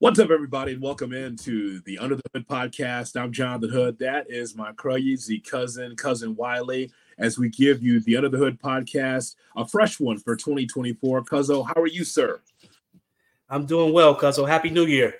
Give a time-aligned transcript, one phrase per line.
[0.00, 3.20] What's up, everybody, and welcome into the Under the Hood podcast.
[3.20, 3.98] I'm Jonathan Hood.
[3.98, 8.60] That is my crazy cousin, cousin Wiley, as we give you the Under the Hood
[8.62, 11.24] podcast, a fresh one for 2024.
[11.24, 12.40] Cuzzo, how are you, sir?
[13.50, 14.46] I'm doing well, Cuzzo.
[14.46, 15.18] Happy New Year.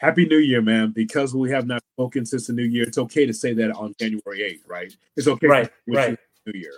[0.00, 0.90] Happy New Year, man.
[0.90, 3.94] Because we have not spoken since the New Year, it's okay to say that on
[4.00, 4.96] January 8th, right?
[5.16, 5.46] It's okay.
[5.46, 6.18] Right, right.
[6.44, 6.72] New Year.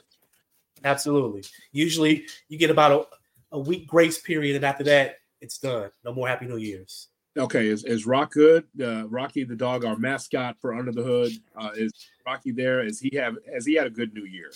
[0.85, 1.45] Absolutely.
[1.73, 3.09] Usually you get about
[3.51, 5.91] a, a week grace period, and after that, it's done.
[6.05, 7.09] No more Happy New Year's.
[7.37, 8.65] Okay, is, is Rock good?
[8.81, 11.93] Uh, Rocky the dog, our mascot for Under the Hood, uh, is
[12.25, 12.85] Rocky there?
[12.85, 14.53] Is he have has he had a good New Year?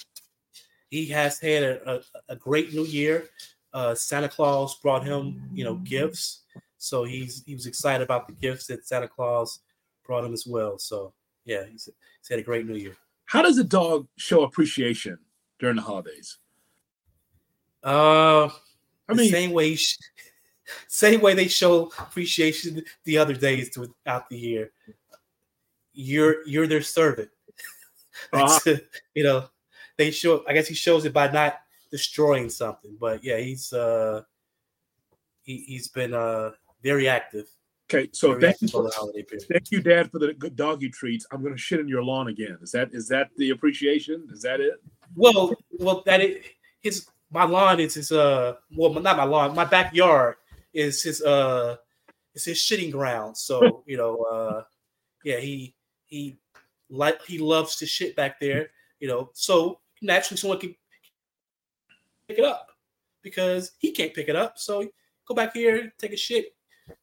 [0.90, 2.00] He has had a, a,
[2.30, 3.28] a great New Year.
[3.74, 6.44] Uh, Santa Claus brought him, you know, gifts,
[6.78, 9.60] so he's he was excited about the gifts that Santa Claus
[10.06, 10.78] brought him as well.
[10.78, 11.12] So
[11.44, 11.88] yeah, he's,
[12.20, 12.96] he's had a great New Year.
[13.24, 15.18] How does a dog show appreciation
[15.58, 16.38] during the holidays?
[17.82, 18.48] Uh,
[19.08, 19.76] I mean, same way.
[20.86, 24.72] Same way they show appreciation the other days throughout the year.
[25.92, 27.30] You're you're their servant.
[28.32, 28.74] Uh-huh.
[29.14, 29.44] you know,
[29.96, 30.42] they show.
[30.48, 32.96] I guess he shows it by not destroying something.
[32.98, 34.22] But yeah, he's uh
[35.42, 36.50] he, he's been uh
[36.82, 37.46] very active.
[37.90, 38.90] Okay, so thank you, for,
[39.48, 41.26] thank you, Dad, for the good doggy treats.
[41.32, 42.58] I'm going to shit in your lawn again.
[42.60, 44.28] Is that is that the appreciation?
[44.30, 44.74] Is that it?
[45.14, 46.44] Well, well, that it
[46.80, 50.36] his my lawn is his uh well not my lawn my backyard
[50.72, 51.76] is his uh
[52.34, 53.36] is his shitting ground.
[53.36, 54.62] So you know uh
[55.24, 55.74] yeah he
[56.06, 56.38] he
[56.90, 58.70] like he loves to shit back there.
[59.00, 60.74] You know so naturally someone can
[62.28, 62.68] pick it up
[63.22, 64.58] because he can't pick it up.
[64.58, 64.88] So
[65.26, 66.54] go back here, take a shit,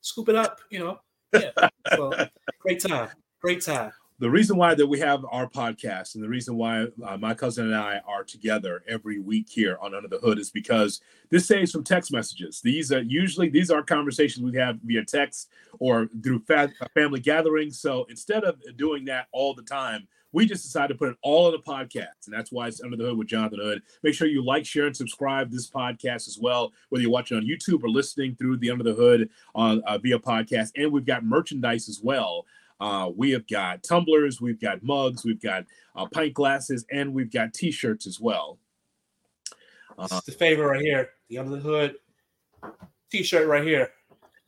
[0.02, 0.59] scoop it up.
[0.69, 0.99] You know
[1.33, 1.52] yeah.
[1.95, 2.13] So
[2.61, 3.09] great time,
[3.41, 7.17] great time the reason why that we have our podcast and the reason why uh,
[7.17, 11.02] my cousin and I are together every week here on Under the Hood is because
[11.30, 12.61] this saves from text messages.
[12.61, 15.49] These are usually these are conversations we have via text
[15.80, 17.80] or through fa- family gatherings.
[17.80, 21.47] So instead of doing that all the time, we just decided to put it all
[21.47, 23.82] in a podcast, and that's why it's Under the Hood with Jonathan Hood.
[24.03, 27.47] Make sure you like, share, and subscribe this podcast as well, whether you're watching on
[27.47, 30.71] YouTube or listening through the Under the Hood on uh, via podcast.
[30.76, 32.45] And we've got merchandise as well.
[32.80, 35.65] Uh, we have got tumblers, we've got mugs, we've got
[35.95, 38.58] uh, pint glasses, and we've got T-shirts as well.
[39.97, 41.95] Uh, the favorite right here, the under the hood
[43.11, 43.91] T-shirt right here.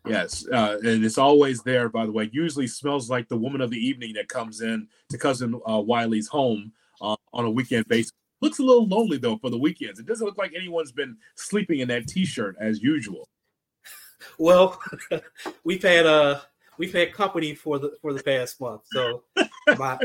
[0.05, 1.89] Yes, uh, and it's always there.
[1.89, 5.17] By the way, usually smells like the woman of the evening that comes in to
[5.17, 6.71] cousin uh, Wiley's home
[7.01, 8.11] uh, on a weekend basis.
[8.41, 9.99] Looks a little lonely though for the weekends.
[9.99, 13.27] It doesn't look like anyone's been sleeping in that T-shirt as usual.
[14.37, 14.79] Well,
[15.63, 16.41] we've had uh
[16.77, 18.81] we've had company for the for the past month.
[18.91, 19.23] So
[19.77, 19.99] my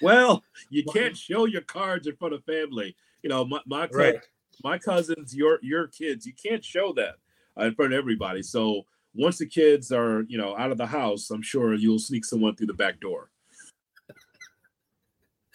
[0.00, 2.96] well, you can't show your cards in front of family.
[3.22, 4.20] You know, my my, right.
[4.64, 7.16] my cousins, your your kids, you can't show that
[7.58, 8.42] uh, in front of everybody.
[8.42, 8.84] So
[9.14, 12.54] once the kids are, you know, out of the house, I'm sure you'll sneak someone
[12.54, 13.30] through the back door.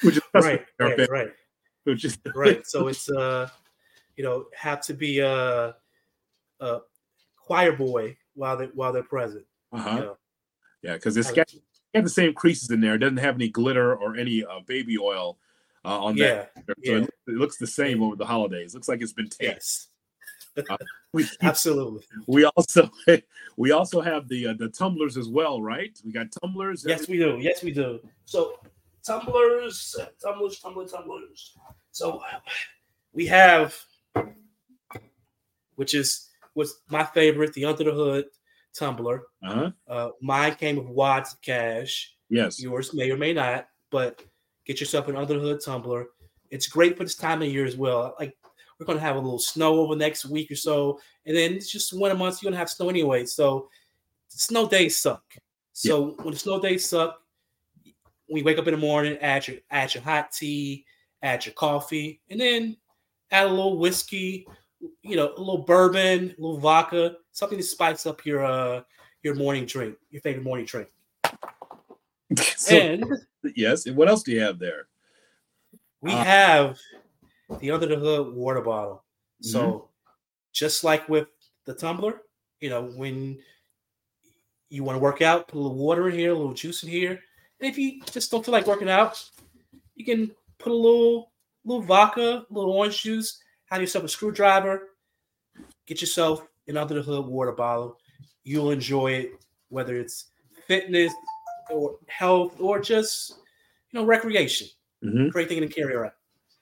[0.01, 1.29] Which is right, right, right.
[1.85, 2.65] Which is right.
[2.67, 3.49] So it's uh,
[4.17, 5.75] you know, have to be a,
[6.59, 6.79] a
[7.37, 9.45] choir boy while they while they're present.
[9.71, 9.89] Uh-huh.
[9.89, 10.17] You know?
[10.81, 11.51] Yeah, because it's got,
[11.93, 12.95] got, the same creases in there.
[12.95, 15.37] It doesn't have any glitter or any uh, baby oil
[15.85, 16.45] uh, on yeah.
[16.55, 16.65] that.
[16.67, 16.97] So yeah.
[16.97, 18.73] it, it, looks the same over the holidays.
[18.73, 19.41] looks like it's been taped.
[19.41, 19.87] Yes.
[20.69, 20.77] uh,
[21.13, 22.03] we, Absolutely.
[22.27, 22.91] We also
[23.57, 25.97] we also have the uh, the tumblers as well, right?
[26.05, 26.85] We got tumblers.
[26.85, 27.37] Yes, we do.
[27.39, 27.99] Yes, we do.
[28.25, 28.59] So
[29.03, 31.57] tumblers, tumblers, tumblers, tumblers.
[31.91, 32.21] So
[33.13, 33.75] we have,
[35.75, 38.25] which is was my favorite, the Under the Hood
[38.73, 39.23] tumbler.
[39.43, 39.71] Uh-huh.
[39.87, 42.15] Uh, mine came with wads of cash.
[42.29, 42.61] Yes.
[42.61, 44.23] Yours may or may not, but
[44.65, 46.07] get yourself an Under the Hood tumbler.
[46.49, 48.15] It's great for this time of year as well.
[48.19, 48.35] Like
[48.79, 51.71] we're gonna have a little snow over the next week or so, and then it's
[51.71, 52.41] just winter months.
[52.41, 53.69] You're gonna have snow anyway, so
[54.27, 55.23] snow days suck.
[55.73, 56.23] So yeah.
[56.23, 57.19] when the snow days suck,
[58.27, 60.85] you wake up in the morning, add your add your hot tea,
[61.21, 62.77] add your coffee, and then
[63.31, 64.47] add a little whiskey,
[65.01, 68.81] you know, a little bourbon, a little vodka, something to spice up your uh
[69.23, 70.89] your morning drink, your favorite morning drink.
[72.57, 73.05] so, and
[73.55, 74.87] yes, and what else do you have there?
[76.01, 76.77] We uh, have
[77.59, 79.03] the under the hood water bottle.
[79.41, 79.85] So mm-hmm.
[80.51, 81.27] just like with
[81.65, 82.21] the tumbler,
[82.59, 83.39] you know, when
[84.69, 86.89] you want to work out, put a little water in here, a little juice in
[86.89, 87.19] here.
[87.59, 89.23] And if you just don't feel like working out,
[89.95, 91.31] you can put a little
[91.65, 93.42] little vodka, a little orange juice,
[93.73, 94.89] have yourself a screwdriver,
[95.87, 97.97] get yourself an under the hood water bottle.
[98.43, 99.31] You'll enjoy it,
[99.69, 100.27] whether it's
[100.67, 101.11] fitness
[101.71, 103.39] or health or just
[103.91, 104.67] you know recreation.
[105.03, 105.29] Mm-hmm.
[105.29, 106.13] Great thing to carry around.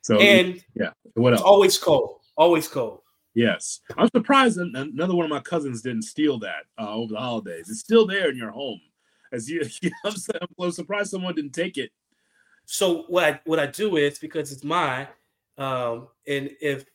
[0.01, 1.41] So and yeah, what else?
[1.41, 2.21] always cold.
[2.37, 3.01] Always cold.
[3.33, 7.69] Yes, I'm surprised another one of my cousins didn't steal that uh, over the holidays.
[7.69, 8.79] It's still there in your home.
[9.33, 11.91] As you, you know I'm, I'm surprised someone didn't take it.
[12.65, 15.07] So what I what I do is because it's mine,
[15.57, 16.85] um, and if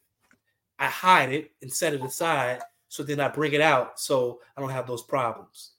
[0.79, 4.61] I hide it and set it aside, so then I bring it out, so I
[4.61, 5.73] don't have those problems.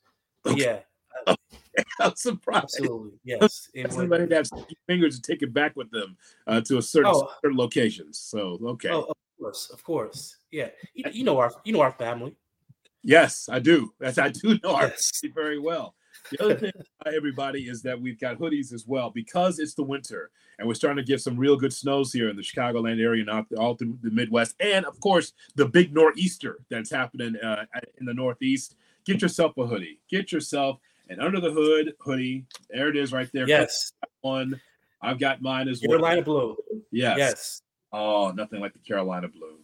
[0.43, 0.79] But yeah,
[1.99, 2.63] I'm surprised.
[2.63, 3.69] Absolutely, yes.
[3.89, 4.49] Somebody has
[4.87, 6.17] fingers to take it back with them
[6.47, 8.19] uh, to a certain, oh, certain locations.
[8.19, 8.89] So okay.
[8.89, 10.37] Oh, of course, of course.
[10.51, 12.35] Yeah, you, you, know our you know our family.
[13.03, 13.93] Yes, I do.
[14.01, 15.95] As I do know our family very well.
[16.37, 16.71] The other thing,
[17.05, 20.29] everybody, is that we've got hoodies as well because it's the winter
[20.59, 23.29] and we're starting to get some real good snows here in the Chicagoland area and
[23.29, 27.65] all, all through the Midwest, and of course the big nor'easter that's happening uh,
[27.99, 28.75] in the Northeast.
[29.05, 29.99] Get yourself a hoodie.
[30.09, 30.79] Get yourself
[31.09, 32.45] an under the hood hoodie.
[32.69, 33.47] There it is, right there.
[33.47, 34.59] Yes, one.
[35.01, 35.99] I've got mine as well.
[35.99, 36.57] Carolina blue.
[36.91, 37.17] Yes.
[37.17, 37.61] Yes.
[37.93, 39.59] Oh, nothing like the Carolina blue.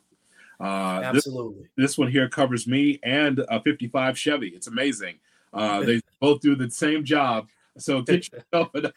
[0.60, 1.63] Uh, Absolutely.
[1.75, 4.50] This, this, one here covers me and a 55 Chevy.
[4.50, 5.15] It's amazing.
[5.51, 7.50] Uh, they both do the same job.
[7.78, 8.92] So get yourself an.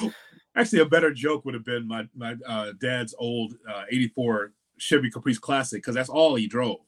[0.56, 5.10] Actually, a better joke would have been my my uh, dad's old uh, '84 Chevy
[5.10, 6.78] Caprice Classic because that's all he drove.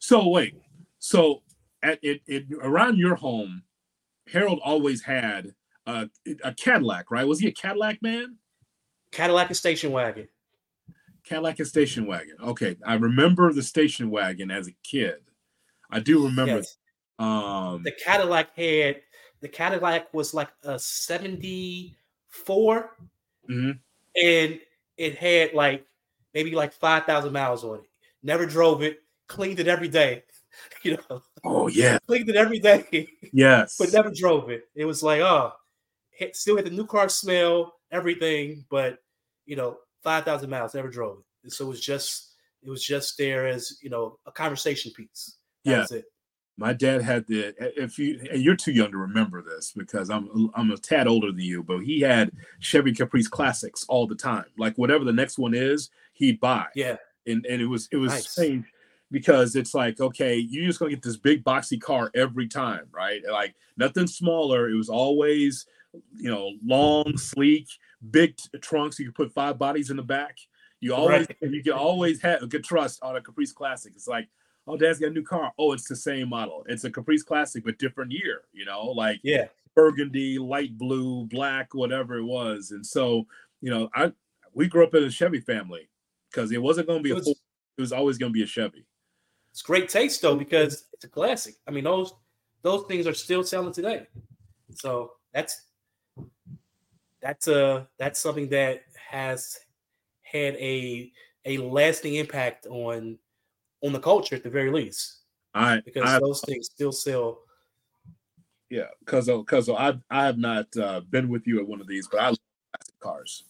[0.00, 0.56] So wait,
[0.98, 1.42] so
[1.82, 3.62] at it, it around your home,
[4.32, 5.54] Harold always had
[5.86, 6.10] a,
[6.42, 7.26] a Cadillac, right?
[7.26, 8.36] Was he a Cadillac man?
[9.12, 10.26] Cadillac and station wagon.
[11.24, 12.34] Cadillac and station wagon.
[12.42, 15.20] Okay, I remember the station wagon as a kid.
[15.88, 16.56] I do remember.
[16.56, 16.76] Yes.
[17.20, 19.02] Um, the Cadillac had
[19.40, 22.96] the Cadillac was like a '74,
[23.48, 23.70] mm-hmm.
[24.22, 24.60] and
[24.96, 25.84] it had like
[26.32, 27.90] maybe like five thousand miles on it.
[28.22, 29.00] Never drove it.
[29.28, 30.24] Cleaned it every day.
[30.82, 31.22] You know.
[31.44, 31.98] Oh yeah.
[32.06, 33.06] Cleaned it every day.
[33.32, 33.76] Yes.
[33.78, 34.64] but never drove it.
[34.74, 35.52] It was like oh,
[36.32, 38.98] still had the new car smell, everything, but
[39.46, 40.74] you know, five thousand miles.
[40.74, 41.52] Never drove it.
[41.52, 45.36] So it was just it was just there as you know a conversation piece.
[45.64, 46.00] That yeah.
[46.60, 47.54] My dad had the.
[47.58, 51.40] If you you're too young to remember this because I'm I'm a tad older than
[51.40, 54.44] you, but he had Chevy Caprice classics all the time.
[54.58, 56.66] Like whatever the next one is, he'd buy.
[56.74, 58.28] Yeah, and and it was it was nice.
[58.28, 58.66] strange
[59.10, 63.22] because it's like okay, you're just gonna get this big boxy car every time, right?
[63.26, 64.68] Like nothing smaller.
[64.68, 65.64] It was always
[66.14, 67.68] you know long, sleek,
[68.10, 68.98] big t- trunks.
[68.98, 70.36] You could put five bodies in the back.
[70.80, 71.50] You always right.
[71.50, 73.94] you can always have a good trust on a Caprice Classic.
[73.96, 74.28] It's like
[74.70, 75.52] oh, dad's got a new car.
[75.58, 76.64] Oh, it's the same model.
[76.68, 81.74] It's a Caprice Classic, but different year, you know, like yeah, burgundy, light blue, black,
[81.74, 82.70] whatever it was.
[82.70, 83.26] And so,
[83.60, 84.12] you know, I
[84.54, 85.88] we grew up in a Chevy family
[86.30, 87.22] because it wasn't going to be a
[87.80, 88.86] it was always going to be a Chevy.
[89.52, 91.56] It's great taste though because it's a classic.
[91.66, 92.14] I mean, those
[92.62, 94.06] those things are still selling today.
[94.76, 95.62] So that's
[97.20, 99.58] that's a that's something that has
[100.22, 101.10] had a
[101.44, 103.18] a lasting impact on
[103.82, 105.20] on the culture at the very least.
[105.54, 107.40] I because I, those things still sell.
[108.68, 112.06] Yeah, because because I I have not uh, been with you at one of these,
[112.08, 112.38] but I love
[112.72, 113.44] classic cars.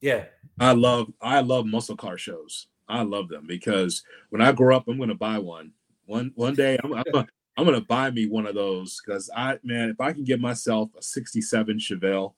[0.00, 0.24] Yeah,
[0.60, 2.68] I love I love muscle car shows.
[2.88, 5.72] I love them because when I grow up, I'm going to buy one.
[6.06, 7.04] One one day, I'm, I'm,
[7.56, 10.40] I'm going to buy me one of those because I man, if I can get
[10.40, 12.34] myself a '67 Chevelle,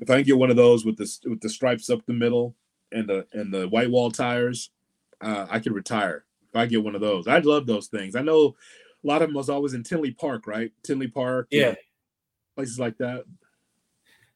[0.00, 2.54] if I can get one of those with the with the stripes up the middle
[2.92, 4.70] and the and the white wall tires,
[5.22, 6.26] uh, I could retire.
[6.52, 8.14] If I get one of those, I'd love those things.
[8.14, 8.56] I know
[9.02, 10.70] a lot of them was always in Tinley Park, right?
[10.82, 11.74] Tinley Park, yeah,
[12.54, 13.24] places like that.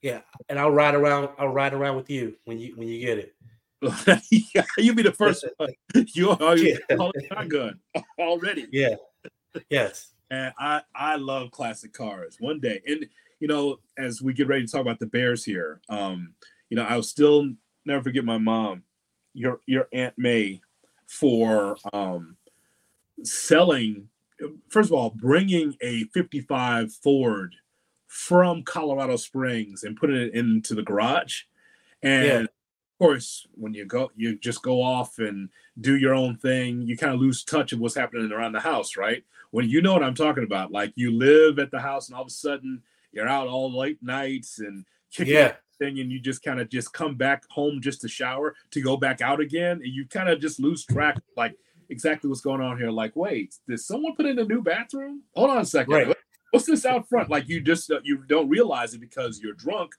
[0.03, 1.29] Yeah, and I'll ride around.
[1.39, 3.35] I'll ride around with you when you when you get it.
[4.55, 5.71] yeah, you be the first one.
[6.15, 6.77] You are yeah.
[7.29, 7.81] shotgun
[8.19, 8.67] already.
[8.73, 8.97] Yeah.
[9.71, 10.13] Yes.
[10.31, 12.37] And I I love classic cars.
[12.41, 13.07] One day, and
[13.41, 16.35] you know, as we get ready to talk about the Bears here, um,
[16.71, 17.51] you know, I'll still
[17.85, 18.83] never forget my mom,
[19.35, 20.61] your your Aunt May,
[21.07, 22.37] for um,
[23.23, 24.09] selling,
[24.69, 27.55] first of all, bringing a 55 Ford
[28.07, 31.43] from Colorado Springs and putting it into the garage.
[32.03, 32.39] And yeah.
[32.41, 32.49] of
[32.99, 35.49] course, when you go, you just go off and
[35.81, 36.83] do your own thing.
[36.83, 39.25] You kind of lose touch of what's happening around the house, right?
[39.51, 42.23] When you know what I'm talking about, like you live at the house and all
[42.23, 42.83] of a sudden
[43.13, 46.93] you're out all late nights and kicking yeah thing and you just kind of just
[46.93, 50.41] come back home just to shower to go back out again and you kind of
[50.41, 51.57] just lose track like
[51.89, 52.91] exactly what's going on here.
[52.91, 55.23] Like wait did someone put in a new bathroom?
[55.35, 55.95] Hold on a second.
[55.95, 56.17] Right.
[56.51, 57.31] what's this out front?
[57.31, 59.93] Like you just uh, you don't realize it because you're drunk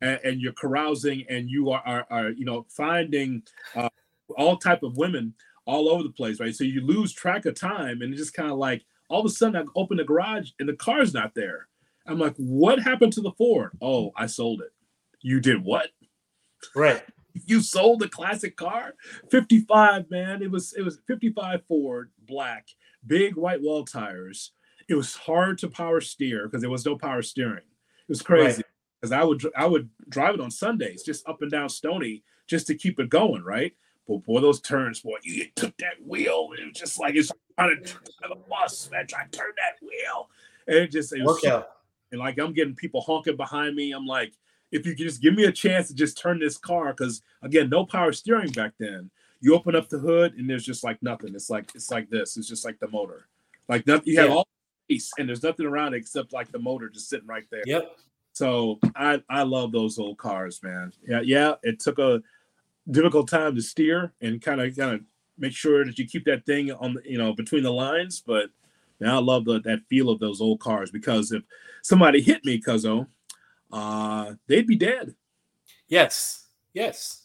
[0.00, 3.42] and, and you're carousing and you are, are, are you know finding
[3.74, 3.88] uh,
[4.36, 5.34] all type of women
[5.66, 6.54] all over the place right?
[6.54, 9.30] So you lose track of time and it's just kind of like all of a
[9.30, 11.68] sudden i open the garage and the car's not there.
[12.06, 13.70] I'm like what happened to the ford?
[13.80, 14.72] Oh i sold it
[15.24, 15.88] you did what?
[16.76, 17.02] Right.
[17.46, 18.94] you sold a classic car?
[19.30, 20.42] 55 man.
[20.42, 22.68] It was it was 55 ford black
[23.06, 24.52] big white wall tires.
[24.88, 27.56] It was hard to power steer because there was no power steering.
[27.56, 28.62] It was crazy
[29.00, 29.22] because right.
[29.22, 32.74] i would i would drive it on sundays just up and down stony just to
[32.74, 33.72] keep it going right?
[34.06, 37.82] But boy those turns boy you took that wheel it was just like it's trying
[37.82, 40.28] to turn the bus man trying to turn that wheel.
[40.66, 41.42] And it just it was
[42.12, 43.92] and like i'm getting people honking behind me.
[43.92, 44.34] I'm like
[44.74, 47.70] if you could just give me a chance to just turn this car, because again,
[47.70, 49.08] no power steering back then.
[49.40, 51.32] You open up the hood and there's just like nothing.
[51.34, 52.36] It's like it's like this.
[52.36, 53.28] It's just like the motor.
[53.68, 54.06] Like nothing.
[54.06, 54.34] You have yeah.
[54.34, 54.48] all
[54.86, 57.62] space and there's nothing around except like the motor just sitting right there.
[57.64, 57.96] Yep.
[58.32, 60.92] So I I love those old cars, man.
[61.06, 61.54] Yeah, yeah.
[61.62, 62.20] It took a
[62.90, 65.00] difficult time to steer and kind of kind of
[65.38, 68.50] make sure that you keep that thing on the you know between the lines, but.
[69.00, 71.42] Now I love the, that feel of those old cars because if
[71.82, 73.08] somebody hit me, Cuzzo,
[73.74, 75.14] uh, they'd be dead.
[75.88, 76.46] Yes.
[76.72, 77.22] Yes.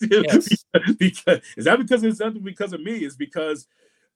[0.00, 0.64] yes.
[0.98, 2.98] because is that because it's nothing because of me?
[2.98, 3.66] It's because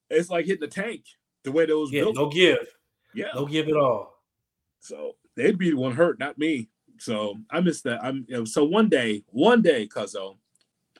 [0.08, 1.04] it's like hitting the tank
[1.44, 2.58] the way those yeah, no give.
[3.14, 3.28] Yeah.
[3.34, 4.22] No give at all.
[4.80, 6.68] So they'd be the one hurt, not me.
[6.98, 8.02] So I miss that.
[8.04, 10.36] I'm so one day, one day, Cuzzo,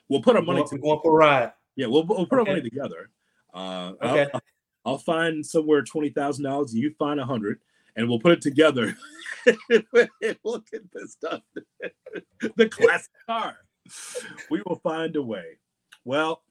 [0.09, 1.53] we'll put our money to go for a ride.
[1.75, 2.51] Yeah, we'll, we'll put okay.
[2.51, 3.09] our money together.
[3.53, 4.27] Uh, okay.
[4.33, 4.41] I'll,
[4.85, 7.59] I'll find somewhere twenty thousand dollars, and you find a hundred,
[7.99, 8.95] and we'll put it together.
[9.69, 11.41] Look at this stuff.
[12.55, 13.57] the classic car.
[14.49, 15.57] We will find a way.
[16.05, 16.41] Well,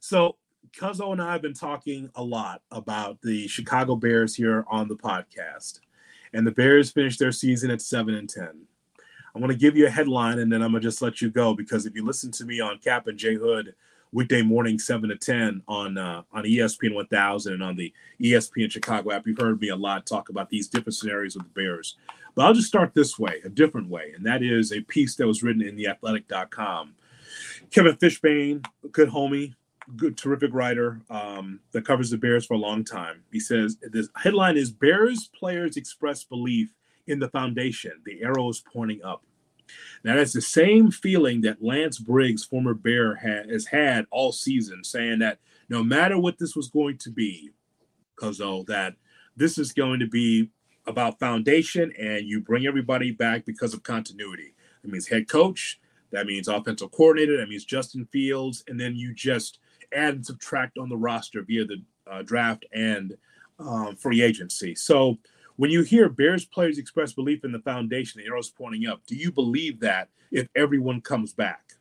[0.00, 0.36] so
[0.76, 4.96] Cuzzo and I have been talking a lot about the Chicago Bears here on the
[4.96, 5.78] podcast.
[6.32, 8.48] And the Bears finished their season at 7 and 10.
[9.32, 11.30] I'm going to give you a headline and then I'm going to just let you
[11.30, 13.74] go because if you listen to me on Kap and J Hood
[14.12, 19.12] weekday morning, 7 to 10 on uh, on ESPN 1000 and on the ESPN Chicago
[19.12, 19.26] app.
[19.26, 21.96] You've heard me a lot talk about these different scenarios with the Bears.
[22.34, 25.26] But I'll just start this way, a different way, and that is a piece that
[25.26, 26.94] was written in theathletic.com.
[27.70, 29.54] Kevin Fishbain, good homie,
[29.96, 33.22] good, terrific writer um, that covers the Bears for a long time.
[33.32, 36.70] He says the headline is Bears players express belief
[37.06, 37.92] in the foundation.
[38.04, 39.22] The arrow is pointing up.
[40.04, 45.18] Now that's the same feeling that Lance Briggs, former Bear, has had all season, saying
[45.20, 47.50] that no matter what this was going to be,
[48.16, 48.94] because oh, that
[49.36, 50.50] this is going to be
[50.86, 54.54] about foundation, and you bring everybody back because of continuity.
[54.82, 55.78] That means head coach,
[56.10, 59.58] that means offensive coordinator, that means Justin Fields, and then you just
[59.92, 63.16] add and subtract on the roster via the uh, draft and
[63.58, 64.74] um, free agency.
[64.74, 65.18] So
[65.60, 69.14] when you hear Bears players express belief in the foundation, the arrow's pointing up, do
[69.14, 71.74] you believe that if everyone comes back?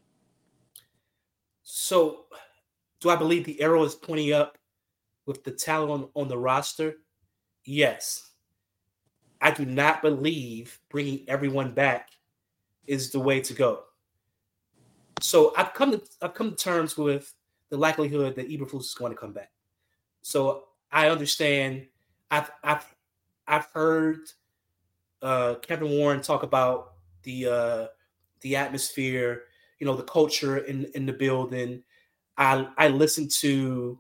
[1.64, 2.26] So,
[3.00, 4.58] do I believe the arrow is pointing up
[5.26, 6.98] with the talent on, on the roster?
[7.64, 8.32] Yes.
[9.40, 12.10] I do not believe bringing everyone back
[12.86, 13.84] is the way to go.
[15.22, 17.34] So I've come to I've come to terms with
[17.70, 19.52] the likelihood that Eberflus is going to come back.
[20.22, 21.86] So I understand.
[22.30, 22.86] I've I've
[23.50, 24.30] I've heard
[25.22, 27.88] uh, Kevin Warren talk about the uh,
[28.42, 29.44] the atmosphere,
[29.80, 31.84] you know, the culture in in the building.
[32.38, 34.00] I I listened to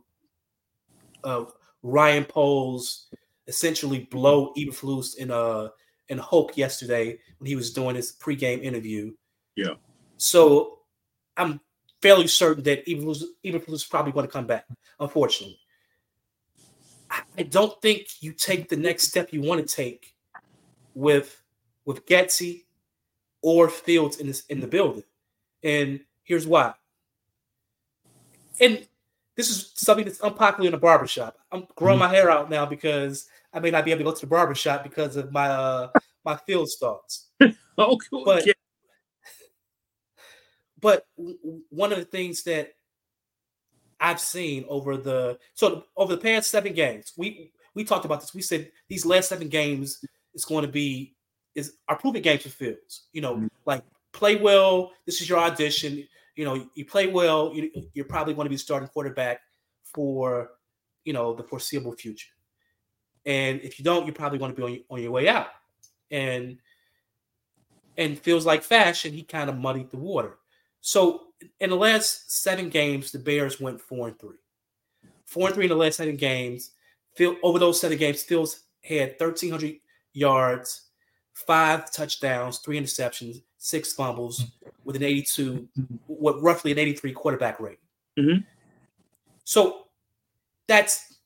[1.24, 1.46] uh,
[1.84, 3.08] Ryan Poles
[3.48, 5.70] essentially blow Eberflus in uh
[6.10, 9.12] in Hoke yesterday when he was doing his pregame interview.
[9.56, 9.74] Yeah.
[10.18, 10.80] So
[11.38, 11.60] I'm
[12.02, 14.66] fairly certain that Eberflus, Eberflus is probably going to come back.
[15.00, 15.60] Unfortunately,
[17.38, 20.16] I don't think you take the next step you want to take
[20.94, 21.42] with
[21.86, 22.66] with Getsy
[23.42, 25.04] or Fields in this in the building.
[25.64, 26.74] And here's why.
[28.60, 28.86] And
[29.36, 31.38] this is something that's unpopular in the barbershop.
[31.52, 32.12] I'm growing mm-hmm.
[32.12, 34.84] my hair out now because I may not be able to go to the barbershop
[34.84, 35.90] because of my uh
[36.26, 37.28] my Fields thoughts.
[37.78, 38.26] oh, cool.
[38.26, 38.46] But,
[40.82, 41.08] but
[41.70, 42.74] one of the things that
[44.00, 47.14] I've seen over the so over the past seven games.
[47.18, 48.34] We we talked about this.
[48.34, 50.04] We said these last seven games
[50.34, 51.16] is going to be
[51.56, 53.08] is are proving games for Fields.
[53.12, 53.48] You know, mm-hmm.
[53.66, 54.92] like play well.
[55.06, 56.08] This is your audition.
[56.36, 57.52] You know, you play well.
[57.54, 59.42] You, you're probably going to be starting quarterback
[59.84, 60.52] for
[61.04, 62.30] you know the foreseeable future.
[63.26, 65.48] And if you don't, you're probably going to be on, on your way out.
[66.12, 66.58] And
[67.98, 70.38] and feels like fashion, he kind of muddied the water.
[70.82, 71.28] So
[71.60, 74.38] in the last seven games, the Bears went four and three.
[75.26, 76.72] Four and three in the last seven games.
[77.16, 79.76] Phil, over those seven games, Fields had 1,300
[80.14, 80.88] yards,
[81.34, 84.46] five touchdowns, three interceptions, six fumbles,
[84.86, 85.68] with an 82,
[86.08, 87.80] what roughly an 83 quarterback rate.
[88.18, 88.42] Mm-hmm.
[89.44, 89.88] So
[90.68, 91.18] that's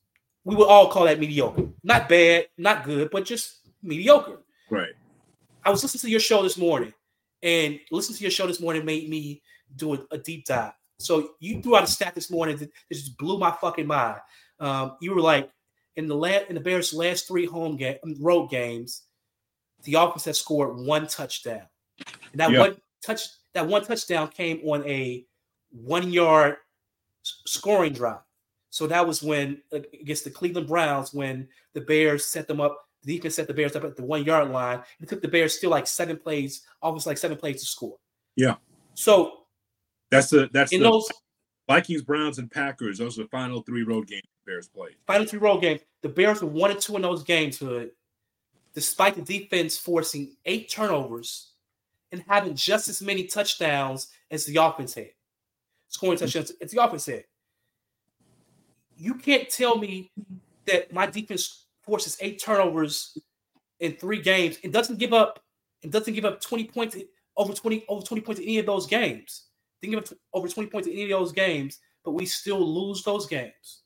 [0.44, 1.68] we would all call that mediocre.
[1.82, 4.40] Not bad, not good, but just mediocre.
[4.70, 4.92] Right.
[5.64, 6.92] I was listening to your show this morning,
[7.44, 9.42] and listen to your show this morning made me
[9.76, 10.72] do a, a deep dive.
[10.98, 14.20] So you threw out a stat this morning that just blew my fucking mind.
[14.58, 15.50] Um, you were like,
[15.96, 19.02] in the last in the Bears' last three home game road games,
[19.84, 21.62] the offense has scored one touchdown.
[22.32, 25.24] And that one touch that one touchdown came on a
[25.70, 26.56] one yard
[27.22, 28.20] scoring drive.
[28.70, 32.83] So that was when against the Cleveland Browns when the Bears set them up.
[33.04, 34.82] The defense set the Bears up at the one yard line.
[35.00, 37.96] It took the Bears still like seven plays, almost like seven plays to score.
[38.36, 38.56] Yeah.
[38.94, 39.44] So
[40.10, 41.08] that's the that's in the those
[41.68, 42.98] Vikings, Browns, and Packers.
[42.98, 44.96] Those are the final three road games the Bears played.
[45.06, 45.80] Final three road games.
[46.02, 47.90] The Bears were one and two in those games, Hood,
[48.74, 51.52] despite the defense forcing eight turnovers
[52.12, 55.10] and having just as many touchdowns as the offense had.
[55.88, 57.24] Scoring touchdowns as the offense had.
[58.96, 60.10] You can't tell me
[60.66, 63.18] that my defense forces eight turnovers
[63.80, 65.40] in three games and doesn't give up
[65.82, 66.96] and doesn't give up 20 points
[67.36, 69.46] over 20 over 20 points in any of those games.
[69.80, 73.02] Didn't give up over 20 points in any of those games, but we still lose
[73.02, 73.82] those games.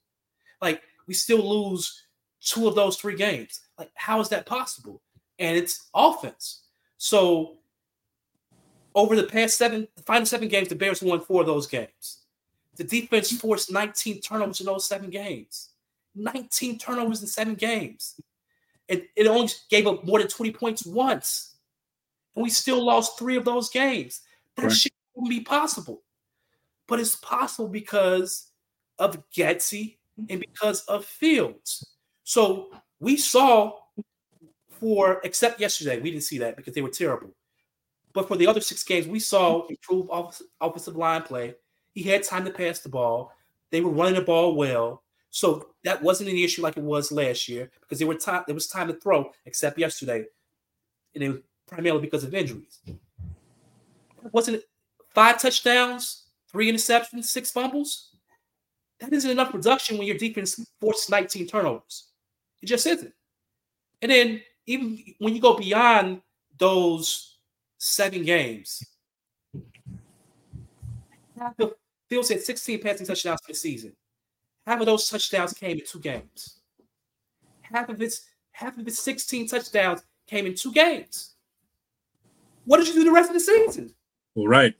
[0.60, 2.04] Like we still lose
[2.40, 3.60] two of those three games.
[3.78, 5.02] Like, how is that possible?
[5.38, 6.62] And it's offense.
[6.98, 7.58] So
[8.94, 12.20] over the past seven, the final seven games, the Bears won four of those games.
[12.76, 15.70] The defense forced 19 turnovers in those seven games.
[16.18, 18.20] 19 turnovers in seven games.
[18.88, 21.56] It, it only gave up more than 20 points once.
[22.34, 24.20] And we still lost three of those games.
[24.56, 24.72] That right.
[24.72, 26.02] shit wouldn't be possible.
[26.86, 28.50] But it's possible because
[28.98, 29.96] of Getsy
[30.28, 31.86] and because of Fields.
[32.24, 33.72] So we saw
[34.80, 37.34] for except yesterday, we didn't see that because they were terrible.
[38.12, 40.10] But for the other six games, we saw improved
[40.60, 41.54] offensive line play.
[41.94, 43.32] He had time to pass the ball.
[43.70, 45.02] They were running the ball well.
[45.30, 48.54] So that wasn't an issue like it was last year because there were time there
[48.54, 50.24] was time to throw, except yesterday.
[51.14, 52.80] And it was primarily because of injuries.
[54.32, 54.64] Wasn't it
[55.14, 58.16] five touchdowns, three interceptions, six fumbles?
[59.00, 62.08] That isn't enough production when your defense forces 19 turnovers.
[62.60, 63.12] It just isn't.
[64.02, 66.20] And then even when you go beyond
[66.58, 67.38] those
[67.78, 68.84] seven games,
[72.08, 73.92] Fields had 16 passing touchdowns the season.
[74.68, 76.58] Half of those touchdowns came in two games.
[77.62, 81.36] Half of its half of its 16 touchdowns came in two games.
[82.66, 83.94] What did you do the rest of the season?
[84.34, 84.74] Well, right.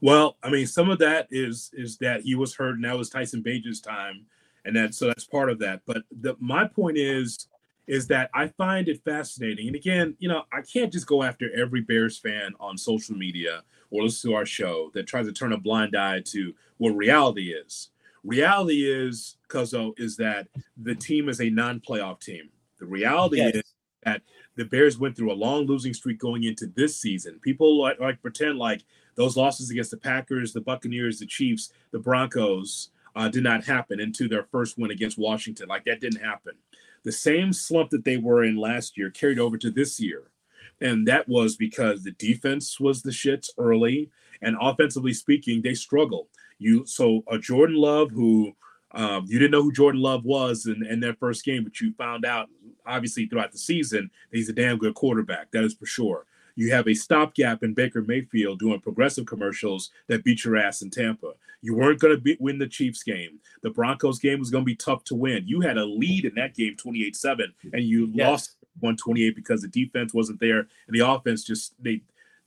[0.00, 3.10] Well, I mean, some of that is is that he was hurt, and that was
[3.10, 4.26] Tyson Bagent's time,
[4.64, 5.80] and that so that's part of that.
[5.86, 7.48] But the, my point is
[7.88, 9.66] is that I find it fascinating.
[9.66, 13.64] And again, you know, I can't just go after every Bears fan on social media
[13.90, 17.52] or listen to our show that tries to turn a blind eye to what reality
[17.52, 17.88] is.
[18.24, 22.50] Reality is, Cuzzo, is that the team is a non-playoff team.
[22.78, 23.54] The reality yes.
[23.56, 24.22] is that
[24.56, 27.40] the Bears went through a long losing streak going into this season.
[27.42, 28.84] People like, like pretend like
[29.16, 34.00] those losses against the Packers, the Buccaneers, the Chiefs, the Broncos uh, did not happen
[34.00, 35.68] into their first win against Washington.
[35.68, 36.54] Like that didn't happen
[37.04, 40.24] the same slump that they were in last year carried over to this year.
[40.80, 46.26] And that was because the defense was the shits early, and offensively speaking, they struggled.
[46.62, 48.52] You so a Jordan Love who
[48.92, 51.94] um, you didn't know who Jordan Love was in, in their first game, but you
[51.94, 52.48] found out
[52.86, 55.50] obviously throughout the season that he's a damn good quarterback.
[55.50, 56.26] That is for sure.
[56.54, 60.90] You have a stopgap in Baker Mayfield doing progressive commercials that beat your ass in
[60.90, 61.32] Tampa.
[61.62, 63.38] You weren't going to win the Chiefs game.
[63.62, 65.44] The Broncos game was going to be tough to win.
[65.46, 68.28] You had a lead in that game 28 7, and you yes.
[68.28, 72.00] lost 128 because the defense wasn't there and the offense just they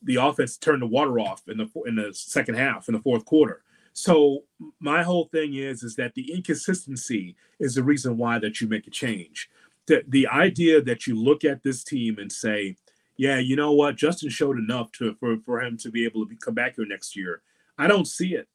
[0.04, 3.25] the offense turned the water off in the in the second half in the fourth
[3.25, 3.62] quarter.
[3.95, 4.43] So
[4.81, 8.88] my whole thing is is that the inconsistency is the reason why that you make
[8.88, 9.49] a change.
[9.88, 12.75] The the idea that you look at this team and say,
[13.15, 16.29] yeah, you know what, Justin showed enough to for for him to be able to
[16.29, 17.41] be, come back here next year.
[17.77, 18.49] I don't see it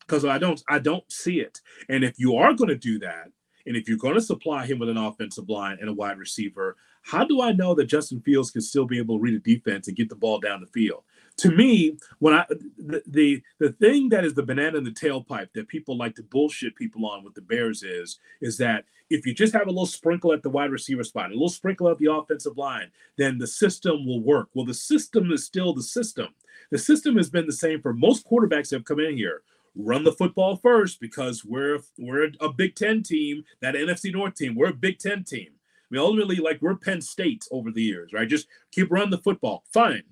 [0.00, 1.60] because I don't I don't see it.
[1.88, 3.28] And if you are going to do that,
[3.66, 6.76] and if you're going to supply him with an offensive line and a wide receiver,
[7.02, 9.86] how do I know that Justin Fields can still be able to read a defense
[9.86, 11.04] and get the ball down the field?
[11.38, 15.52] To me, when I the the, the thing that is the banana in the tailpipe
[15.54, 19.34] that people like to bullshit people on with the Bears is is that if you
[19.34, 22.10] just have a little sprinkle at the wide receiver spot, a little sprinkle at the
[22.10, 24.48] offensive line, then the system will work.
[24.54, 26.28] Well, the system is still the system.
[26.70, 29.42] The system has been the same for most quarterbacks that have come in here
[29.76, 34.54] run the football first because we're we're a Big Ten team, that NFC North team.
[34.54, 35.48] We're a Big Ten team.
[35.50, 38.28] I mean, ultimately, like we're Penn State over the years, right?
[38.28, 40.02] Just keep running the football, fine.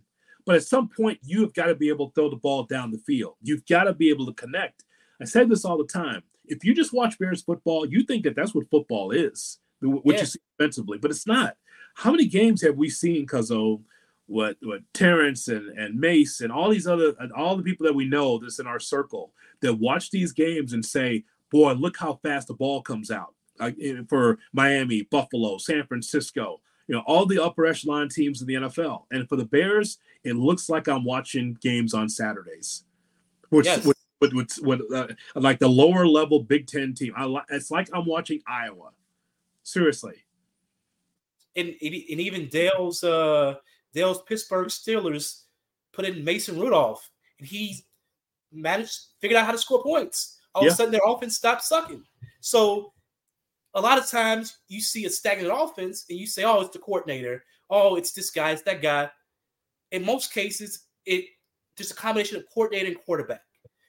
[0.46, 2.90] But at some point, you have got to be able to throw the ball down
[2.90, 3.36] the field.
[3.42, 4.84] You've got to be able to connect.
[5.20, 6.22] I say this all the time.
[6.46, 10.20] If you just watch Bears football, you think that that's what football is, what yeah.
[10.20, 11.56] you see offensively, but it's not.
[11.94, 13.80] How many games have we seen, Cuzzo,
[14.26, 17.94] what what Terrence and and Mace and all these other and all the people that
[17.94, 22.18] we know that's in our circle that watch these games and say, "Boy, look how
[22.22, 27.26] fast the ball comes out." Like eh, for Miami, Buffalo, San Francisco, you know, all
[27.26, 29.04] the upper echelon teams in the NFL.
[29.10, 32.84] And for the Bears, it looks like I'm watching games on Saturdays,
[33.50, 33.84] which yes.
[33.84, 37.14] with, with, with, with uh, like the lower level Big Ten team.
[37.16, 38.90] I it's like I'm watching Iowa.
[39.62, 40.24] Seriously.
[41.56, 43.54] And, and even Dale's uh
[43.92, 45.42] Dale's Pittsburgh Steelers
[45.92, 47.84] put in Mason Rudolph, and he
[48.52, 50.40] managed figured out how to score points.
[50.54, 50.68] All yeah.
[50.68, 52.02] of a sudden, their offense stopped sucking.
[52.40, 52.92] So
[53.74, 56.78] a lot of times you see a stagnant offense and you say, oh, it's the
[56.78, 57.44] coordinator.
[57.68, 59.10] Oh, it's this guy, it's that guy.
[59.90, 61.24] In most cases, it
[61.76, 63.42] just a combination of coordinator and quarterback.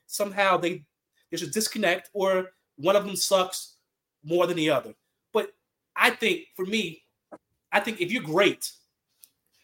[0.08, 0.86] Somehow they
[1.30, 3.78] there's a disconnect or one of them sucks
[4.24, 4.94] more than the other.
[5.34, 5.52] But
[5.96, 7.04] I think for me,
[7.72, 8.72] I think if you're great,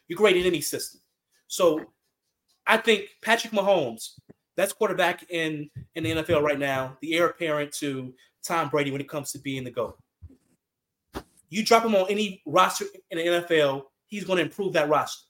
[0.08, 1.02] you're great in any system.
[1.48, 1.86] So
[2.68, 4.20] I think Patrick Mahomes,
[4.56, 8.14] that's quarterback in, in the NFL right now, the heir apparent to
[8.46, 9.98] Tom Brady when it comes to being the GOAT.
[11.52, 15.28] You drop him on any roster in the NFL, he's going to improve that roster.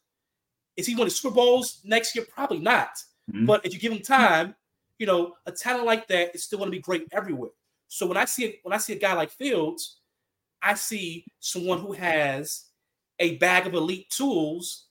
[0.78, 2.26] Is he winning Super Bowls next year?
[2.34, 2.92] Probably not.
[3.30, 3.48] Mm-hmm.
[3.48, 4.56] But if you give him time,
[5.00, 7.50] you know, a talent like that is still going to be great everywhere.
[7.88, 9.98] So when I see when I see a guy like Fields,
[10.62, 12.66] I see someone who has
[13.20, 14.86] a bag of elite tools,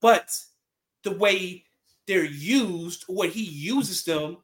[0.00, 0.30] but
[1.02, 1.64] the way
[2.06, 4.38] they're used, or what he uses them,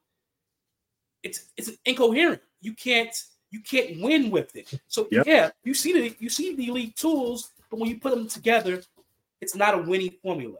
[1.22, 2.42] it's it's incoherent.
[2.60, 3.14] You can't
[3.52, 4.72] you can't win with it.
[4.88, 5.26] So yep.
[5.26, 8.82] yeah, you see the you see the elite tools, but when you put them together,
[9.40, 10.56] it's not a winning formula.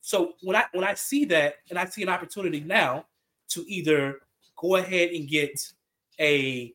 [0.00, 3.04] So when I when I see that and I see an opportunity now
[3.50, 4.20] to either
[4.56, 5.60] go ahead and get
[6.18, 6.74] a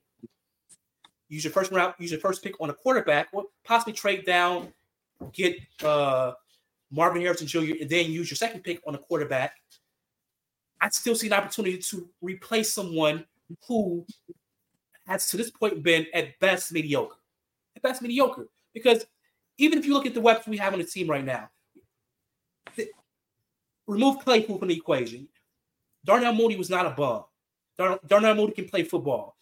[1.30, 4.72] use your first round, use your first pick on a quarterback, or possibly trade down,
[5.34, 6.34] get uh
[6.92, 9.56] Marvin Harrison Jr., and then use your second pick on a quarterback.
[10.80, 13.26] I still see an opportunity to replace someone
[13.68, 14.06] who
[15.10, 17.18] has to this point been at best mediocre.
[17.76, 18.48] At best mediocre.
[18.74, 19.06] Because
[19.58, 21.50] even if you look at the weapons we have on the team right now,
[22.76, 22.88] the,
[23.88, 25.28] remove Claypool from the equation.
[26.06, 27.24] Darnell Mooney was not a bum.
[27.78, 29.36] Dar- Darnell Mooney can play football.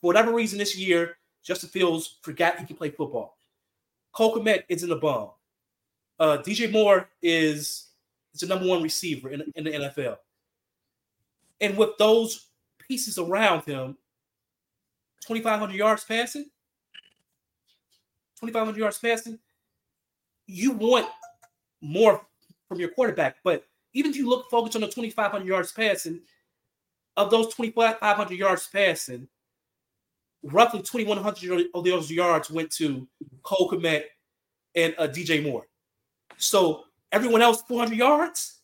[0.00, 3.36] For whatever reason this year, Justin Fields forgot he can play football.
[4.12, 5.30] Cole Kmet isn't a bum.
[6.18, 7.88] Uh, DJ Moore is
[8.32, 10.16] is the number one receiver in, in the NFL.
[11.60, 12.46] And with those
[12.78, 13.96] pieces around him,
[15.26, 16.44] 2,500 yards passing,
[18.40, 19.38] 2,500 yards passing,
[20.46, 21.06] you want
[21.80, 22.26] more
[22.68, 23.36] from your quarterback.
[23.44, 26.20] But even if you look focused on the 2,500 yards passing,
[27.16, 29.28] of those 2,500 yards passing,
[30.42, 33.06] roughly 2,100 of those yards went to
[33.42, 34.04] Cole Kmet
[34.74, 35.66] and uh, DJ Moore.
[36.36, 38.56] So everyone else 400 yards.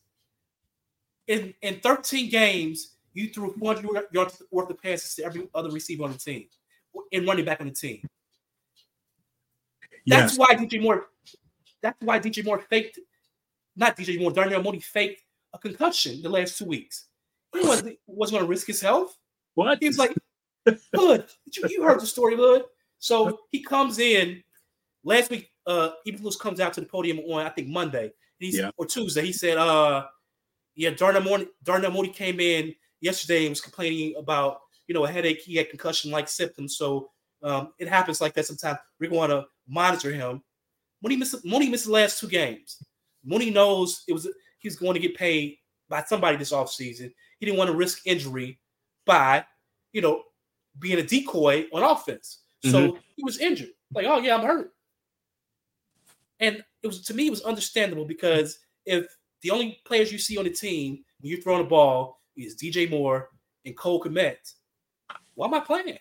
[1.26, 6.04] In in 13 games, you threw 400 yards worth of passes to every other receiver
[6.04, 6.46] on the team
[7.12, 8.06] and running back on the team.
[10.06, 10.38] That's yes.
[10.38, 11.06] why DJ Moore.
[11.82, 13.00] That's why DJ Moore faked,
[13.74, 14.32] not DJ Moore.
[14.32, 15.22] Darnell Mooney faked
[15.54, 17.06] a concussion the last two weeks.
[17.54, 19.16] He wasn't, wasn't going to risk his health.
[19.54, 19.78] What?
[19.80, 20.14] He was like,
[20.94, 22.64] "Hood, you, you heard the story, Hood."
[22.98, 24.42] So he comes in
[25.04, 25.48] last week.
[25.66, 28.12] Uh, Eberflus comes out to the podium on I think Monday.
[28.38, 28.70] He's yeah.
[28.76, 29.24] or Tuesday.
[29.24, 30.06] He said, "Uh,
[30.74, 35.10] yeah, Darnell Mooney, Darnell Mooney came in yesterday and was complaining about you know a
[35.10, 35.40] headache.
[35.40, 37.10] He had concussion like symptoms, so
[37.42, 38.78] um, it happens like that sometimes.
[39.00, 40.42] We're going to monitor him.
[41.02, 42.82] Mooney missed Mooney missed the last two games.
[43.24, 44.28] Mooney knows it was
[44.58, 45.56] he's going to get paid
[45.88, 47.12] by somebody this offseason.
[47.38, 48.58] He didn't want to risk injury
[49.04, 49.44] by
[49.92, 50.22] you know
[50.78, 52.40] being a decoy on offense.
[52.64, 52.98] So mm-hmm.
[53.16, 53.70] he was injured.
[53.94, 54.72] Like, oh yeah, I'm hurt.
[56.40, 59.06] And it was to me, it was understandable because if
[59.42, 62.88] the only players you see on the team when you're throwing the ball is DJ
[62.90, 63.30] Moore
[63.64, 64.54] and Cole Kmet.
[65.34, 65.98] Why am I playing?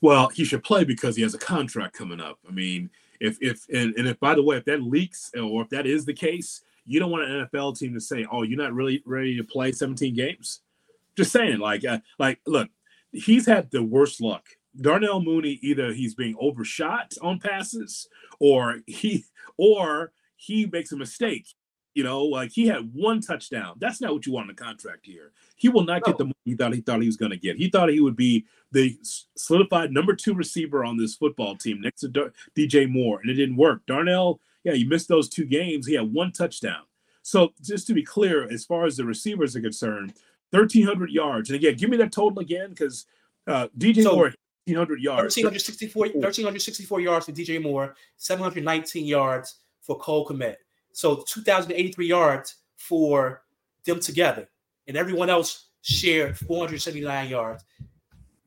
[0.00, 2.38] Well, he should play because he has a contract coming up.
[2.48, 5.68] I mean, if if and, and if by the way, if that leaks or if
[5.70, 8.74] that is the case, you don't want an NFL team to say, "Oh, you're not
[8.74, 10.60] really ready to play 17 games."
[11.16, 12.68] Just saying, like, uh, like, look,
[13.12, 14.46] he's had the worst luck.
[14.80, 18.08] Darnell Mooney, either he's being overshot on passes,
[18.40, 19.24] or he,
[19.58, 21.46] or he makes a mistake
[21.94, 23.76] you know, like he had one touchdown.
[23.78, 25.32] That's not what you want in a contract here.
[25.56, 26.12] He will not no.
[26.12, 27.56] get the money he thought he thought he was going to get.
[27.56, 28.98] He thought he would be the
[29.36, 33.56] solidified number two receiver on this football team next to DJ Moore, and it didn't
[33.56, 33.82] work.
[33.86, 35.86] Darnell, yeah, you missed those two games.
[35.86, 36.82] He had one touchdown.
[37.22, 40.14] So just to be clear, as far as the receivers are concerned,
[40.50, 41.50] 1,300 yards.
[41.50, 43.06] And again, give me that total again because
[43.46, 44.34] uh, DJ so, Moore
[44.66, 45.36] 1,300 yards.
[45.36, 50.56] 1,364, 1,364 yards for DJ Moore, 719 yards for Cole Kmet.
[50.92, 53.42] So 2,083 yards for
[53.84, 54.48] them together,
[54.86, 57.64] and everyone else shared 479 yards.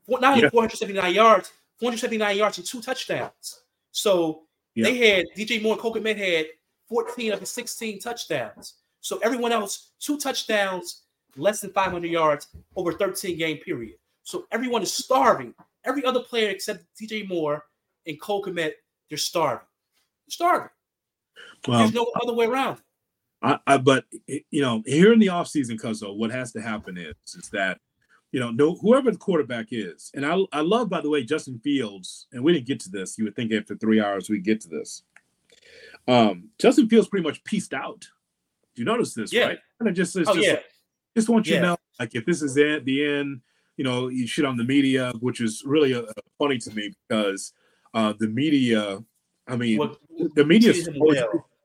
[0.08, 0.50] Not only yeah.
[0.50, 3.62] 479 yards, 479 yards and two touchdowns.
[3.90, 4.42] So
[4.74, 4.84] yeah.
[4.84, 6.46] they had DJ Moore and Cole Kmet had
[6.88, 8.74] 14 of the 16 touchdowns.
[9.00, 11.02] So everyone else, two touchdowns,
[11.36, 13.96] less than 500 yards over 13 game period.
[14.22, 15.54] So everyone is starving.
[15.84, 17.64] Every other player except DJ Moore
[18.06, 18.72] and Cole Kmet,
[19.08, 19.66] they're starving.
[20.26, 20.70] They're starving.
[21.66, 22.78] Well, There's no other way around.
[23.42, 27.14] I, I, but you know, here in the offseason, Cuzzo, what has to happen is
[27.34, 27.78] is that
[28.32, 31.60] you know, no whoever the quarterback is, and I I love by the way Justin
[31.62, 33.18] Fields, and we didn't get to this.
[33.18, 35.02] You would think after three hours we get to this.
[36.08, 38.00] Um, Justin Fields pretty much pieced out.
[38.74, 39.32] Do you notice this?
[39.32, 39.46] Yeah.
[39.46, 39.58] Right?
[39.78, 40.58] Kind of just, it's oh, just, yeah.
[41.16, 41.60] just want you yeah.
[41.60, 43.40] to know, like if this is at the end,
[43.76, 46.02] you know, you shit on the media, which is really uh,
[46.38, 47.52] funny to me because
[47.94, 49.02] uh, the media,
[49.48, 49.98] I mean, what,
[50.34, 50.72] the media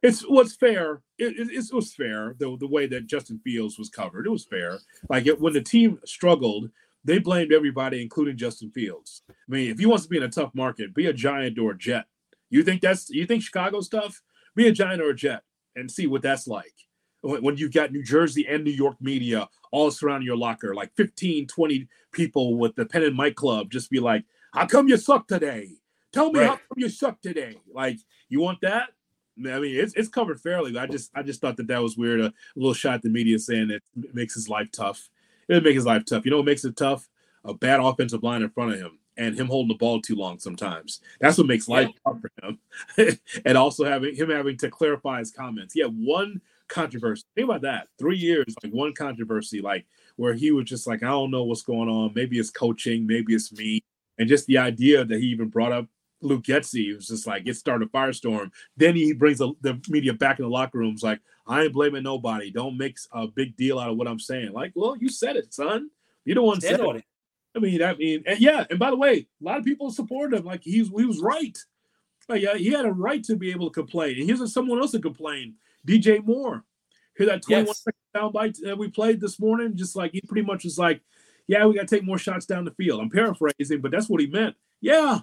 [0.02, 1.02] it's what's fair.
[1.18, 4.26] It, it, it, was fair the the way that Justin Fields was covered.
[4.26, 4.80] It was fair.
[5.10, 6.70] Like it, when the team struggled,
[7.04, 9.24] they blamed everybody, including Justin Fields.
[9.30, 11.72] I mean, if he wants to be in a tough market, be a Giant or
[11.72, 12.06] a Jet.
[12.50, 14.22] You think that's you think Chicago stuff?
[14.56, 15.44] Be a Giant or a Jet
[15.76, 16.74] and see what that's like.
[17.22, 20.94] When, when you've got New Jersey and New York media all surrounding your locker, like
[20.96, 24.98] 15, 20 people with the Pen and Mike Club, just be like, "How come you
[24.98, 25.81] suck today?
[26.12, 26.50] Tell me right.
[26.50, 27.98] how come you suck today." Like,
[28.30, 28.90] you want that?
[29.38, 30.78] I mean, it's it's covered fairly.
[30.78, 32.22] I just I just thought that that was weird.
[32.22, 35.10] A, a little shot at the media saying that it makes his life tough.
[35.48, 36.26] It would make his life tough.
[36.26, 37.08] You know what makes it tough?
[37.44, 40.40] A bad offensive line in front of him and him holding the ball too long
[40.40, 41.02] sometimes.
[41.20, 42.12] That's what makes life yeah.
[42.12, 43.20] tough for him.
[43.46, 45.74] and also having him having to clarify his comments.
[45.74, 47.24] He had one controversy.
[47.36, 47.88] Think about that.
[48.00, 51.64] Three years, like one controversy, like where he was just like, I don't know what's
[51.64, 52.14] going on.
[52.16, 53.84] Maybe it's coaching, maybe it's me.
[54.18, 55.88] And just the idea that he even brought up
[56.22, 58.52] Luke Getsy was just like it started a firestorm.
[58.78, 62.04] Then he brings the, the, media back in the locker rooms like I ain't blaming
[62.04, 62.52] nobody.
[62.52, 64.54] Don't make a big deal out of what I'm saying.
[64.54, 65.90] Like, well, you said it, son.
[66.26, 67.04] You don't want to say it.
[67.56, 68.66] I mean, I mean, and yeah.
[68.70, 70.46] And by the way, a lot of people supported him.
[70.46, 71.58] Like he's he was right.
[72.30, 74.18] Like yeah, he had a right to be able to complain.
[74.18, 75.56] And here's someone else to complain.
[75.86, 76.64] DJ Moore.
[77.18, 77.84] Hear that 21 yes.
[77.84, 79.76] second soundbite that we played this morning?
[79.76, 81.02] Just like he pretty much was like,
[81.48, 83.02] yeah, we got to take more shots down the field.
[83.02, 84.56] I'm paraphrasing, but that's what he meant.
[84.80, 85.20] Yeah,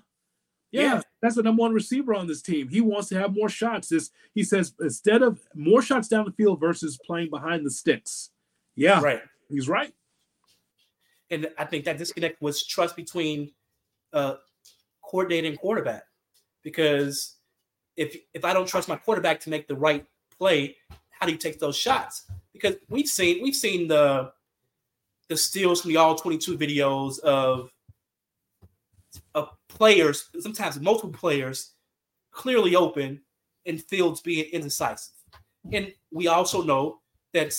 [0.71, 2.69] yeah, yeah, that's the number one receiver on this team.
[2.69, 3.89] He wants to have more shots.
[3.89, 8.31] This he says instead of more shots down the field versus playing behind the sticks.
[8.77, 9.23] Yeah, right.
[9.49, 9.93] He's right.
[11.31, 13.53] And I think that disconnect was trust between
[14.13, 14.35] uh
[15.03, 16.03] coordinator and quarterback.
[16.63, 17.37] Because
[17.97, 20.05] if if I don't trust my quarterback to make the right
[20.39, 20.77] play,
[21.11, 22.31] how do you take those shots?
[22.53, 24.33] Because we've seen we've seen the
[25.29, 27.71] the steals from the all 22 videos of
[29.39, 31.73] of players, sometimes multiple players,
[32.31, 33.21] clearly open
[33.67, 35.15] and Fields being indecisive.
[35.73, 37.01] And we also know
[37.35, 37.53] that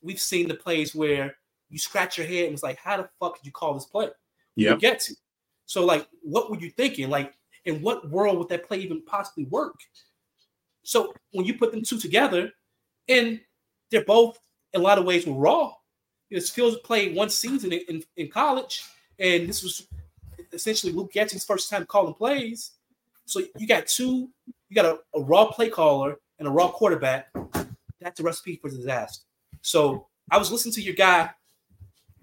[0.00, 1.34] we've seen the plays where
[1.68, 4.08] you scratch your head and it's like, how the fuck did you call this play?
[4.56, 4.76] Yeah.
[4.76, 5.14] Get to.
[5.66, 7.08] So, like, what were you thinking?
[7.08, 9.76] Like, in what world would that play even possibly work?
[10.82, 12.50] So when you put them two together,
[13.08, 13.40] and
[13.90, 14.38] they're both
[14.72, 15.72] in a lot of ways were raw.
[16.28, 18.84] Because Fields played one season in, in, in college,
[19.18, 19.86] and this was
[20.52, 22.72] essentially Luke Getsy's first time calling plays.
[23.24, 24.28] So you got two,
[24.68, 27.28] you got a, a, raw play caller and a raw quarterback.
[28.00, 29.24] That's a recipe for disaster.
[29.62, 31.30] So I was listening to your guy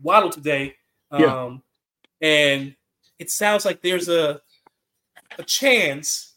[0.02, 0.76] Waddle today,
[1.12, 2.28] um, yeah.
[2.28, 2.76] and
[3.18, 4.42] it sounds like there's a
[5.38, 6.36] a chance.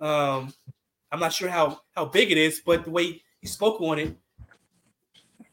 [0.00, 0.52] Um,
[1.10, 4.16] I'm not sure how how big it is, but the way he spoke on it,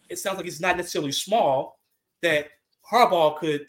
[0.10, 1.80] it sounds like it's not necessarily small.
[2.22, 2.48] That
[2.92, 3.68] Harbaugh could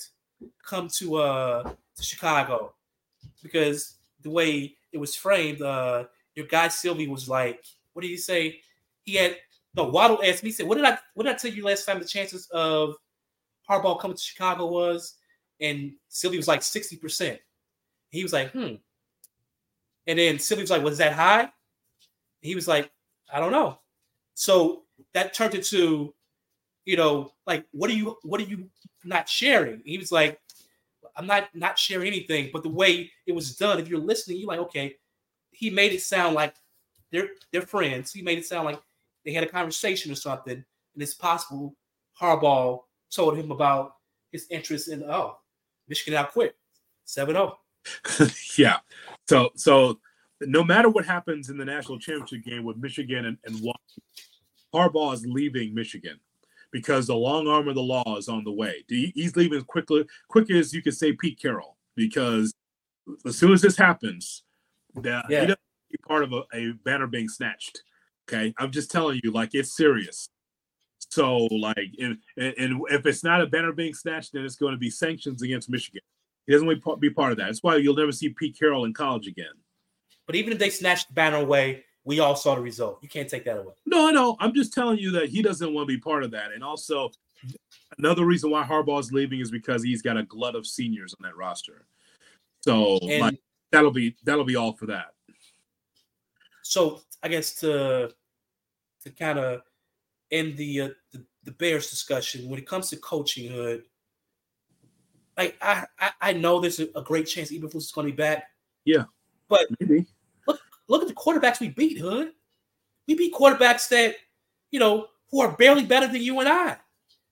[0.64, 2.74] come to uh to Chicago
[3.42, 6.04] because the way it was framed, uh,
[6.34, 8.60] your guy Silvy was like, what did he say?
[9.02, 9.36] He had
[9.74, 11.84] no Waddle asked me, he said, What did I what did I tell you last
[11.84, 12.94] time the chances of
[13.68, 15.14] Harbaugh coming to Chicago was?
[15.60, 17.38] And Silvy was like 60%.
[18.10, 18.74] He was like, hmm.
[20.06, 21.50] And then Silvy was like, Was that high?
[22.40, 22.90] He was like,
[23.32, 23.78] I don't know.
[24.34, 26.14] So that turned into,
[26.84, 28.68] you know, like, what are you what are you
[29.04, 29.82] not sharing?
[29.84, 30.40] He was like,
[31.16, 34.48] I'm not not sharing anything, but the way it was done, if you're listening, you're
[34.48, 34.96] like, okay,
[35.50, 36.54] he made it sound like
[37.10, 38.12] they're they're friends.
[38.12, 38.80] He made it sound like
[39.24, 41.74] they had a conversation or something, and it's possible
[42.20, 43.94] Harbaugh told him about
[44.32, 45.38] his interest in oh,
[45.88, 46.54] Michigan out quick,
[47.06, 47.54] 7-0.
[48.58, 48.78] yeah.
[49.28, 49.98] So so
[50.40, 54.02] no matter what happens in the national championship game with Michigan and, and Washington,
[54.74, 56.18] Harbaugh is leaving Michigan
[56.72, 58.84] because the long arm of the law is on the way.
[58.88, 62.52] He's leaving quickly, quick as you can say Pete Carroll, because
[63.24, 64.42] as soon as this happens,
[64.96, 65.40] that yeah.
[65.40, 67.82] he doesn't be part of a, a, banner being snatched.
[68.28, 70.28] Okay, I'm just telling you, like it's serious.
[71.10, 74.78] So, like, and, and if it's not a banner being snatched, then it's going to
[74.78, 76.02] be sanctions against Michigan.
[76.46, 77.46] He doesn't want to be part of that.
[77.46, 79.46] That's why you'll never see Pete Carroll in college again.
[80.26, 83.00] But even if they snatched the banner away, we all saw the result.
[83.02, 83.74] You can't take that away.
[83.84, 84.36] No, I know.
[84.38, 86.52] I'm just telling you that he doesn't want to be part of that.
[86.52, 87.10] And also,
[87.98, 91.28] another reason why Harbaugh is leaving is because he's got a glut of seniors on
[91.28, 91.84] that roster.
[92.62, 93.40] So and, like,
[93.72, 95.14] that'll be that'll be all for that.
[96.62, 98.14] So I guess to
[99.02, 99.62] to kind of
[100.30, 103.82] end the, uh, the the Bears discussion when it comes to coaching hood,
[105.36, 108.16] like I I, I know there's a, a great chance Eberflus is going to be
[108.16, 108.44] back.
[108.84, 109.04] Yeah,
[109.48, 110.06] but maybe
[110.88, 112.32] look at the quarterbacks we beat, hood.
[113.06, 114.16] We beat quarterbacks that
[114.70, 116.76] you know who are barely better than you and I.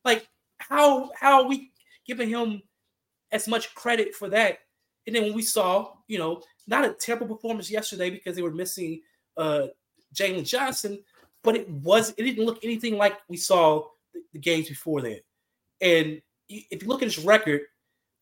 [0.05, 0.27] Like
[0.59, 1.73] how how are we
[2.07, 2.63] giving him
[3.33, 4.59] as much credit for that?
[5.07, 8.51] And then when we saw, you know, not a terrible performance yesterday because they were
[8.51, 9.01] missing
[9.37, 9.67] uh
[10.15, 11.03] Jaylon Johnson,
[11.43, 15.23] but it was it didn't look anything like we saw the, the games before that.
[15.81, 17.63] And if you look at his record,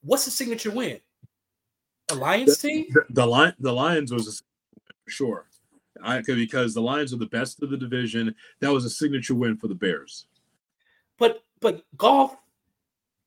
[0.02, 1.00] what's the signature win?
[2.10, 2.86] A Lions team?
[2.92, 4.42] The, the, the Lions was a,
[5.08, 5.46] sure.
[6.02, 8.34] I, because the Lions are the best of the division.
[8.60, 10.26] That was a signature win for the Bears.
[11.18, 12.36] But but Goff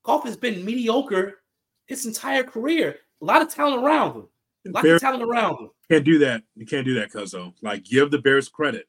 [0.02, 1.38] Goff has been mediocre
[1.86, 2.98] his entire career.
[3.22, 4.28] A lot of talent around him.
[4.66, 5.70] A lot Bears, of talent around him.
[5.90, 6.42] Can't do that.
[6.54, 7.54] You can't do that, Cuzzo.
[7.62, 8.86] Like give the Bears credit.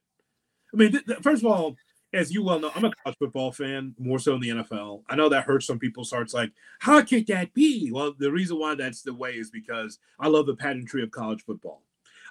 [0.74, 1.76] I mean, th- th- first of all,
[2.14, 5.04] as you well know, I'm a college football fan more so in the NFL.
[5.10, 6.04] I know that hurts some people.
[6.04, 7.92] So it's like, how could that be?
[7.92, 11.44] Well, the reason why that's the way is because I love the pageantry of college
[11.44, 11.84] football.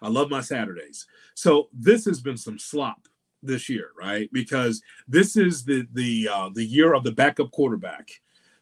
[0.02, 1.06] I love my Saturdays.
[1.34, 3.08] So this has been some slop
[3.42, 4.28] this year, right?
[4.32, 8.10] Because this is the the uh, the year of the backup quarterback.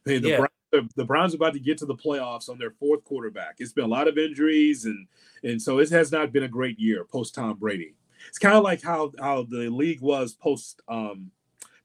[0.04, 0.36] The, the, yeah.
[0.36, 3.56] Browns, the, the Browns are about to get to the playoffs on their fourth quarterback.
[3.58, 5.06] It's been a lot of injuries, and
[5.42, 7.94] and so it has not been a great year post Tom Brady.
[8.28, 11.30] It's kind of like how how the league was post um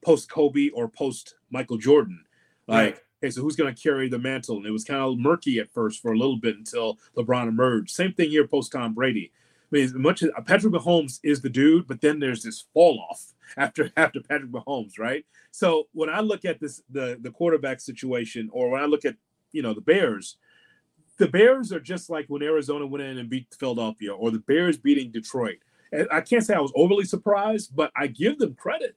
[0.04, 2.24] post Kobe or post Michael Jordan.
[2.66, 3.02] Like, right.
[3.22, 4.56] okay, so who's going to carry the mantle?
[4.56, 7.90] And it was kind of murky at first for a little bit until LeBron emerged.
[7.90, 9.32] Same thing here post Tom Brady.
[9.72, 12.64] I mean, as much as uh, Patrick Mahomes is the dude, but then there's this
[12.74, 13.24] fall off
[13.56, 15.24] after after Patrick Mahomes, right?
[15.52, 19.16] So when I look at this the the quarterback situation, or when I look at
[19.52, 20.36] you know the Bears,
[21.18, 24.76] the Bears are just like when Arizona went in and beat Philadelphia, or the Bears
[24.76, 25.58] beating Detroit.
[25.92, 28.96] And I can't say I was overly surprised, but I give them credit.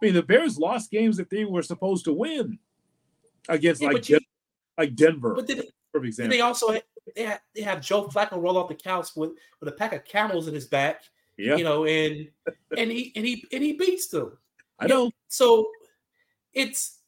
[0.00, 2.58] I mean, the Bears lost games that they were supposed to win
[3.48, 4.18] against yeah, like you,
[4.78, 5.34] like Denver.
[5.34, 6.78] But did, for example, they also
[7.14, 10.04] they have, they have Joe Flacco roll off the couch with with a pack of
[10.04, 11.02] camels in his back.
[11.36, 11.56] Yeah.
[11.56, 12.28] You know, and
[12.76, 14.36] and he and he and he beats them.
[14.78, 15.04] I know.
[15.04, 15.10] know.
[15.28, 15.68] So
[16.52, 16.98] it's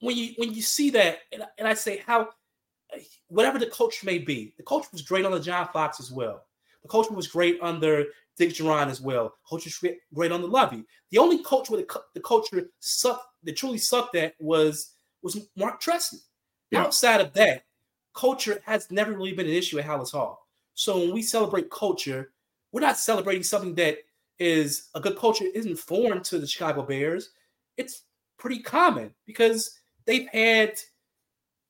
[0.00, 2.28] when you when you see that, and, and I say how
[3.28, 6.44] whatever the coach may be, the coach was great on the John Fox as well.
[6.82, 9.34] The coach was great under Dick Jauron as well.
[9.48, 9.84] Coach was
[10.14, 10.84] great on the Lovie.
[11.10, 15.80] The only coach where the, the culture sucked, that truly sucked at was was Marc
[15.80, 16.20] Trestman.
[16.70, 16.82] Yeah.
[16.82, 17.64] Outside of that,
[18.20, 20.46] culture has never really been an issue at Halas Hall.
[20.74, 22.32] So when we celebrate culture,
[22.70, 23.96] we're not celebrating something that
[24.38, 27.30] is a good culture isn't foreign to the Chicago Bears.
[27.78, 28.02] It's
[28.38, 30.78] pretty common because they've had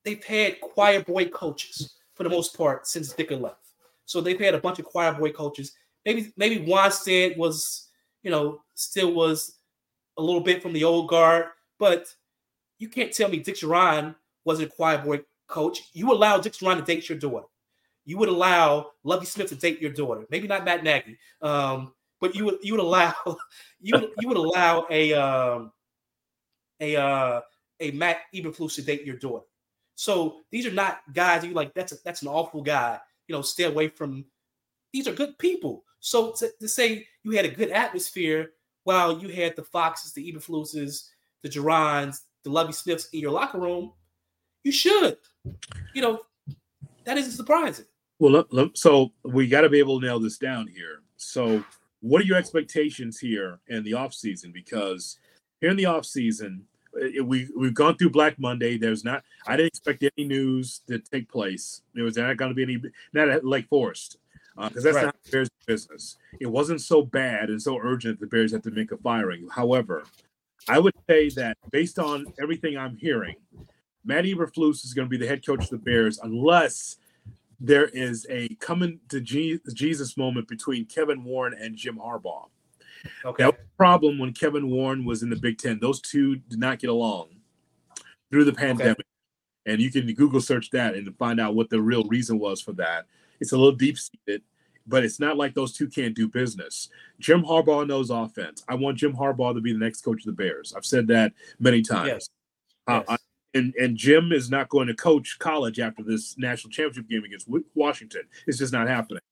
[0.05, 3.67] they've had choir boy coaches for the most part since Ditka left.
[4.07, 5.75] So they've had a bunch of choir boy coaches.
[6.05, 7.89] Maybe maybe Wannstedt was,
[8.25, 9.59] you know, still was
[10.19, 11.47] a little bit from the old guard,
[11.79, 12.13] but
[12.79, 16.77] you can't tell me Dick Jauron wasn't a choir boy coach, you allow Dick Jauron
[16.77, 17.47] to date your daughter.
[18.05, 20.27] You would allow Lovie Smith to date your daughter.
[20.31, 23.15] Maybe not Matt Nagy, um, but you would you would allow
[23.81, 25.73] you would, you would allow a um,
[26.81, 27.41] a uh,
[27.81, 29.45] a Matt Eberflus to date your daughter.
[29.95, 31.75] So these are not guys you like.
[31.75, 32.99] That's a, that's an awful guy.
[33.29, 34.25] You know, stay away from.
[34.93, 35.85] These are good people.
[36.01, 38.53] So to, to say you had a good atmosphere
[38.85, 41.09] while you had the Foxes, the Eberfluses,
[41.43, 43.93] the Jaurons, the Lovie Smiths in your locker room,
[44.65, 45.17] you should.
[45.95, 46.21] You know,
[47.05, 47.87] that isn't surprising.
[48.19, 48.45] Well,
[48.75, 51.01] so we got to be able to nail this down here.
[51.17, 51.65] So,
[52.01, 54.53] what are your expectations here in the off season?
[54.53, 55.19] Because
[55.61, 56.65] here in the off season,
[57.25, 58.77] we we've gone through Black Monday.
[58.77, 59.23] There's not.
[59.47, 61.83] I didn't expect any news to take place.
[61.95, 62.81] There was not going to be any.
[63.13, 64.19] Not at Lake Forest
[64.57, 65.05] because uh, that's right.
[65.07, 66.17] not the Bears' business.
[66.41, 69.49] It wasn't so bad and so urgent that the Bears had to make a firing.
[69.51, 70.05] However,
[70.69, 73.37] I would say that based on everything I'm hearing,
[74.05, 76.97] Matt Eberflus is going to be the head coach of the Bears unless
[77.61, 82.49] there is a coming to Jesus moment between Kevin Warren and Jim Harbaugh.
[83.25, 83.45] Okay.
[83.45, 85.79] That was a problem when Kevin Warren was in the Big Ten.
[85.81, 87.29] Those two did not get along
[88.31, 88.99] through the pandemic.
[88.99, 89.73] Okay.
[89.73, 92.73] And you can Google search that and find out what the real reason was for
[92.73, 93.07] that.
[93.41, 94.43] It's a little deep seated.
[94.87, 96.89] but it's not like those two can't do business.
[97.19, 98.65] Jim Harbaugh knows offense.
[98.69, 100.75] I want Jim Harbaugh to be the next coach of the Bears.
[100.77, 102.09] I've said that many times.
[102.09, 102.29] Yes.
[102.87, 103.17] Uh, I,
[103.55, 107.49] and and Jim is not going to coach college after this national championship game against
[107.75, 108.23] Washington.
[108.47, 109.23] It's just not happening.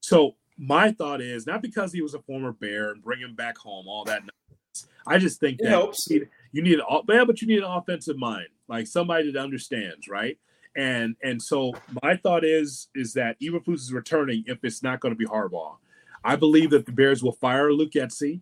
[0.00, 3.58] So my thought is not because he was a former Bear and bring him back
[3.58, 4.20] home, all that.
[4.22, 4.88] Nonsense.
[5.06, 6.08] I just think It that helps.
[6.08, 9.40] you need, you need an yeah, but you need an offensive mind, like somebody that
[9.40, 10.38] understands, right?
[10.76, 11.72] And and so
[12.02, 15.76] my thought is is that Eberflus is returning if it's not going to be Harbaugh.
[16.24, 18.40] I believe that the Bears will fire Luke Getsy,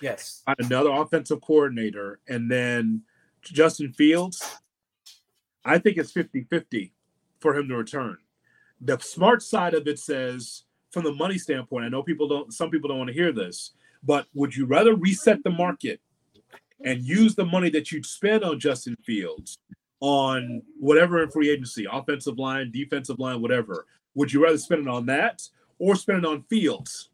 [0.00, 0.42] Yes.
[0.58, 3.02] another offensive coordinator, and then
[3.42, 4.58] Justin Fields.
[5.64, 6.92] I think it's 50-50
[7.40, 8.16] for him to return.
[8.80, 12.70] The smart side of it says, from the money standpoint, I know people don't some
[12.70, 13.72] people don't want to hear this,
[14.02, 16.00] but would you rather reset the market
[16.84, 19.58] and use the money that you'd spend on Justin Fields
[20.00, 23.86] on whatever in free agency, offensive line, defensive line, whatever?
[24.14, 25.42] Would you rather spend it on that
[25.78, 27.10] or spend it on Fields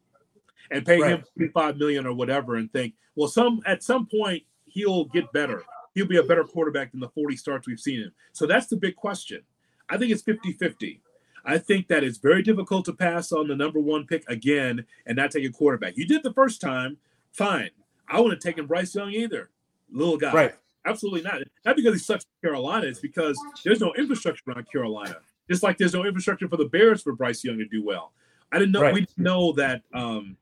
[0.71, 1.51] and pay him Right.
[1.53, 5.63] 25 million or whatever and think, well, some at some point he'll get better.
[5.95, 8.11] He'll be a better quarterback than the 40 starts we've seen him.
[8.33, 9.41] So that's the big question.
[9.89, 10.99] I think it's 50-50.
[11.45, 15.15] I think that it's very difficult to pass on the number one pick again and
[15.15, 15.95] not take a quarterback.
[15.95, 16.97] You did the first time,
[17.31, 17.69] fine.
[18.09, 19.49] I wouldn't have taken Bryce Young either.
[19.91, 20.33] Little guy.
[20.33, 20.55] Right.
[20.85, 21.41] Absolutely not.
[21.65, 25.17] Not because he sucks Carolina, it's because there's no infrastructure around Carolina.
[25.49, 28.11] Just like there's no infrastructure for the Bears for Bryce Young to do well.
[28.51, 28.93] I didn't know Right.
[28.93, 30.37] we didn't know that um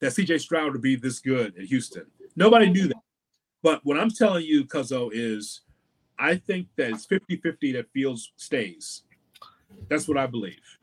[0.00, 2.06] that CJ Stroud would be this good at Houston.
[2.36, 2.96] Nobody knew that.
[3.62, 5.60] But what I'm telling you, Cuzzo, is
[6.18, 9.02] I think that it's 50-50 that Fields stays.
[9.88, 10.78] That's what I believe.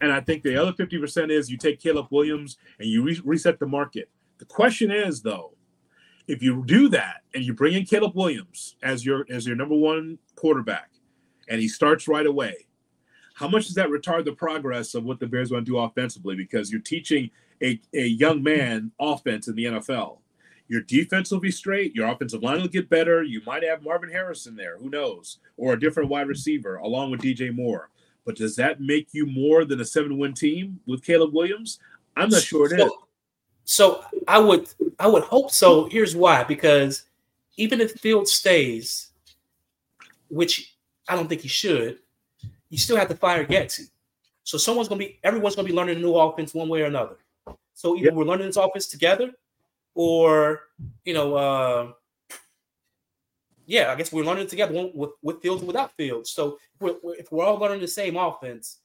[0.00, 3.58] And I think the other 50% is you take Caleb Williams and you re- reset
[3.58, 4.10] the market.
[4.38, 5.52] The question is though,
[6.28, 9.76] if you do that and you bring in Caleb Williams as your as your number
[9.76, 10.90] one quarterback
[11.48, 12.66] and he starts right away,
[13.34, 16.34] how much does that retard the progress of what the Bears want to do offensively?
[16.34, 17.30] Because you're teaching
[17.62, 20.18] a, a young man offense in the NFL.
[20.68, 21.94] Your defense will be straight.
[21.94, 23.22] Your offensive line will get better.
[23.22, 24.78] You might have Marvin Harrison there.
[24.78, 25.38] Who knows?
[25.56, 27.90] Or a different wide receiver along with DJ Moore.
[28.24, 31.78] But does that make you more than a seven win team with Caleb Williams?
[32.16, 32.90] I'm not sure it is.
[33.64, 35.84] So, so I would I would hope so.
[35.88, 37.04] Here's why: because
[37.56, 39.10] even if Field stays,
[40.28, 40.76] which
[41.08, 41.98] I don't think he should,
[42.68, 43.90] you still have to fire Getsy.
[44.42, 47.16] So someone's gonna be everyone's gonna be learning a new offense one way or another.
[47.74, 48.14] So either Yep.
[48.14, 49.32] we're learning this offense together,
[49.96, 50.60] or
[51.04, 51.92] you know, uh,
[53.64, 56.30] yeah, I guess we're learning together with with Fields and without Fields.
[56.30, 58.78] So if we're, if we're all learning the same offense,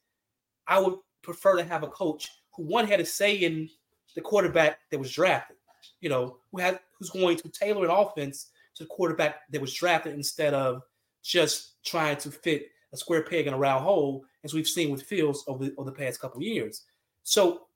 [0.67, 3.69] I would prefer to have a coach who one had a say in
[4.15, 5.57] the quarterback that was drafted.
[5.99, 9.73] You know, who had who's going to tailor an offense to the quarterback that was
[9.73, 10.81] drafted instead of
[11.23, 15.03] just trying to fit a square peg in a round hole, as we've seen with
[15.03, 16.83] Fields over the, over the past couple years.
[17.23, 17.67] So,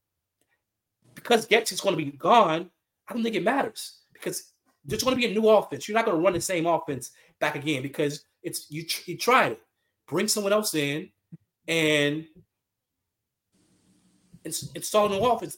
[1.13, 2.69] because Getz is going to be gone,
[3.07, 4.51] I don't think it matters because
[4.83, 5.87] there's going to be a new offense.
[5.87, 8.85] You're not going to run the same offense back again because it's you.
[9.05, 9.61] You tried it.
[10.07, 11.09] Bring someone else in
[11.67, 12.25] and
[14.43, 15.57] install a new offense.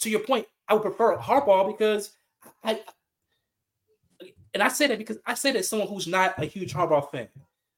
[0.00, 2.12] To your point, I would prefer Harbaugh because
[2.62, 2.80] I,
[4.54, 7.10] and I say that because I say that as someone who's not a huge Harbaugh
[7.10, 7.28] fan.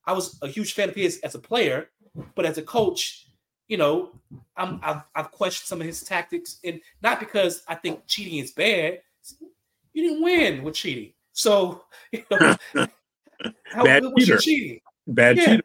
[0.04, 1.88] I was a huge fan of his as a player,
[2.34, 3.28] but as a coach,
[3.68, 4.10] you know,
[4.56, 8.50] I'm, I've, I've questioned some of his tactics, and not because I think cheating is
[8.50, 9.00] bad.
[9.92, 12.56] You didn't win with cheating, so you know,
[13.64, 14.38] how Bad good was cheater.
[14.38, 14.80] cheating?
[15.06, 15.62] Bad Yeah, cheater.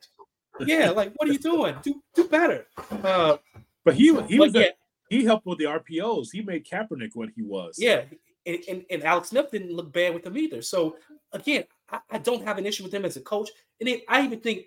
[0.66, 0.90] yeah.
[0.90, 1.76] Like, what are you doing?
[1.84, 2.68] Do do better.
[2.92, 3.38] Uh,
[3.84, 4.70] But he he was yeah,
[5.10, 6.28] he helped with the RPOs.
[6.32, 7.76] He made Kaepernick what he was.
[7.78, 8.04] Yeah,
[8.46, 10.62] and, and, and Alex Smith didn't look bad with him either.
[10.64, 10.98] So
[11.34, 13.50] again, I, I don't have an issue with him as a coach,
[13.80, 14.66] and then I even think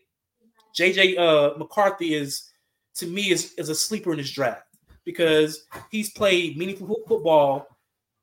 [0.78, 2.50] JJ uh, McCarthy is
[2.96, 4.62] to me is is a sleeper in this draft
[5.04, 7.66] because he's played meaningful football.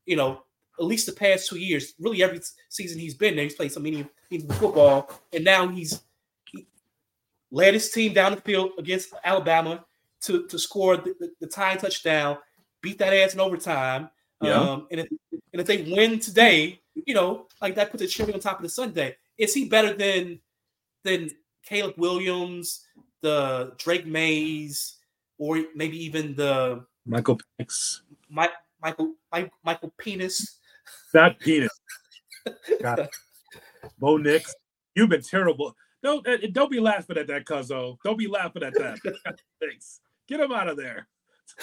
[0.06, 0.44] You know,
[0.80, 1.94] at least the past two years.
[2.00, 6.02] Really, every season he's been there, he's played some meaning- meaningful football, and now he's
[6.52, 6.68] he
[7.52, 9.86] led his team down the field against Alabama
[10.22, 12.38] to to score the, the, the tying touchdown,
[12.82, 14.10] beat that ass in overtime.
[14.42, 14.60] Yeah.
[14.60, 15.08] Um, and if
[15.54, 18.64] and if they win today, you know, like that puts a cherry on top of
[18.64, 19.16] the Sunday.
[19.38, 20.40] Is he better than
[21.04, 21.30] than
[21.66, 22.86] Caleb Williams,
[23.22, 24.98] the Drake Mays,
[25.38, 28.02] or maybe even the Michael Penix.
[28.30, 28.52] Mike,
[28.82, 29.14] Michael
[29.64, 30.60] Michael Penis?
[31.16, 31.72] That penis.
[32.82, 33.08] God.
[33.98, 34.54] Bo Nix.
[34.96, 35.74] You've been terrible.
[36.04, 37.98] Don't uh, don't be laughing at that, Cuzzo.
[38.04, 39.00] Don't be laughing at that.
[39.62, 40.02] Thanks.
[40.28, 41.08] Get him out of there.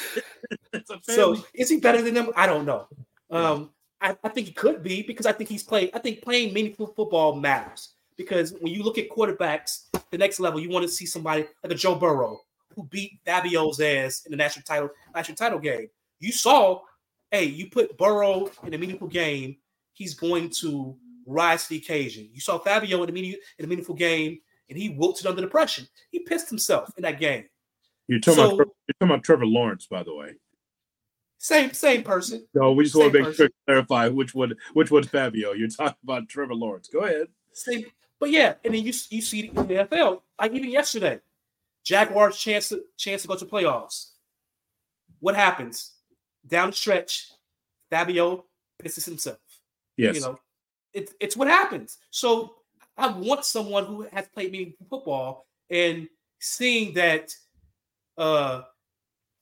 [0.73, 2.31] it's a So is he better than them?
[2.35, 2.87] I don't know.
[3.31, 5.91] Um, I, I think he could be because I think he's playing.
[5.93, 10.61] I think playing meaningful football matters because when you look at quarterbacks, the next level,
[10.61, 12.41] you want to see somebody like a Joe Burrow
[12.75, 15.89] who beat Fabio's ass in the national title national title game.
[16.21, 16.81] You saw,
[17.33, 19.57] hey, you put Burrow in a meaningful game,
[19.95, 22.29] he's going to rise to the occasion.
[22.33, 25.49] You saw Fabio in a meaning in a meaningful game, and he wilted under the
[25.49, 25.83] pressure.
[26.11, 27.47] He pissed himself in that game.
[28.07, 30.35] You're talking, so, about, you're talking about Trevor Lawrence, by the way.
[31.39, 32.47] Same same person.
[32.55, 33.37] No, we just same want to make person.
[33.37, 35.53] sure to clarify which one which one's Fabio.
[35.53, 36.89] You're talking about Trevor Lawrence.
[36.89, 37.29] Go ahead.
[37.53, 37.85] Same,
[38.21, 41.19] but yeah, and then you you see in the NFL, like even yesterday,
[41.85, 44.11] Jaguars chance to chance to go to playoffs.
[45.19, 45.93] What happens
[46.47, 47.31] down the stretch?
[47.91, 48.45] Fabio
[48.83, 49.39] pisses himself.
[49.97, 50.39] Yes, you know,
[50.93, 51.99] it's it's what happens.
[52.11, 52.55] So
[52.97, 56.09] I want someone who has played meaningful football and
[56.41, 57.35] seeing that
[58.19, 58.63] uh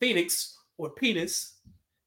[0.02, 1.58] Penix or Penis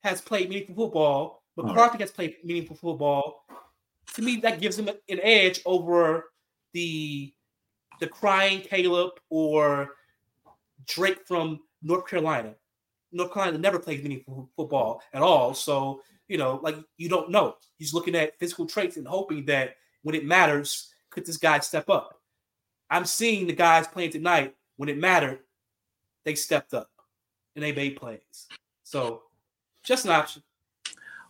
[0.04, 1.44] has played meaningful football.
[1.56, 2.02] McCarthy right.
[2.02, 3.46] has played meaningful football.
[4.16, 6.26] To me, that gives him an edge over
[6.74, 7.34] the
[8.00, 9.91] the crying Caleb or
[10.88, 12.56] Drake from North Carolina.
[13.14, 15.53] North Carolina never plays meaningful football at all.
[15.53, 17.55] So, you know, like you don't know.
[17.78, 21.89] He's looking at physical traits and hoping that when it matters, could this guy step
[21.89, 22.20] up?
[22.89, 24.55] I'm seeing the guys playing tonight.
[24.78, 25.39] When it mattered,
[26.26, 26.89] they stepped up
[27.55, 28.47] and they made plays.
[28.84, 29.24] So
[29.84, 30.43] just an option.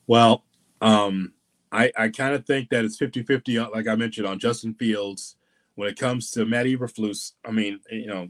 [0.07, 0.43] Well,
[0.81, 1.33] um,
[1.71, 4.73] I, I kind of think that it's 50 50, uh, like I mentioned, on Justin
[4.75, 5.35] Fields.
[5.75, 8.29] When it comes to Matt Eberflus, I mean, you know,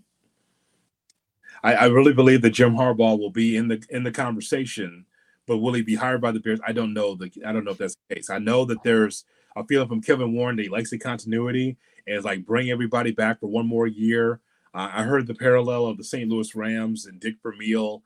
[1.64, 5.06] I, I really believe that Jim Harbaugh will be in the in the conversation,
[5.48, 6.60] but will he be hired by the Bears?
[6.66, 7.16] I don't know.
[7.16, 8.30] The I don't know if that's the case.
[8.30, 12.18] I know that there's a feeling from Kevin Warren that he likes the continuity and
[12.18, 14.42] is like bring everybody back for one more year.
[14.74, 16.30] Uh, I heard the parallel of the St.
[16.30, 18.04] Louis Rams and Dick Vermeil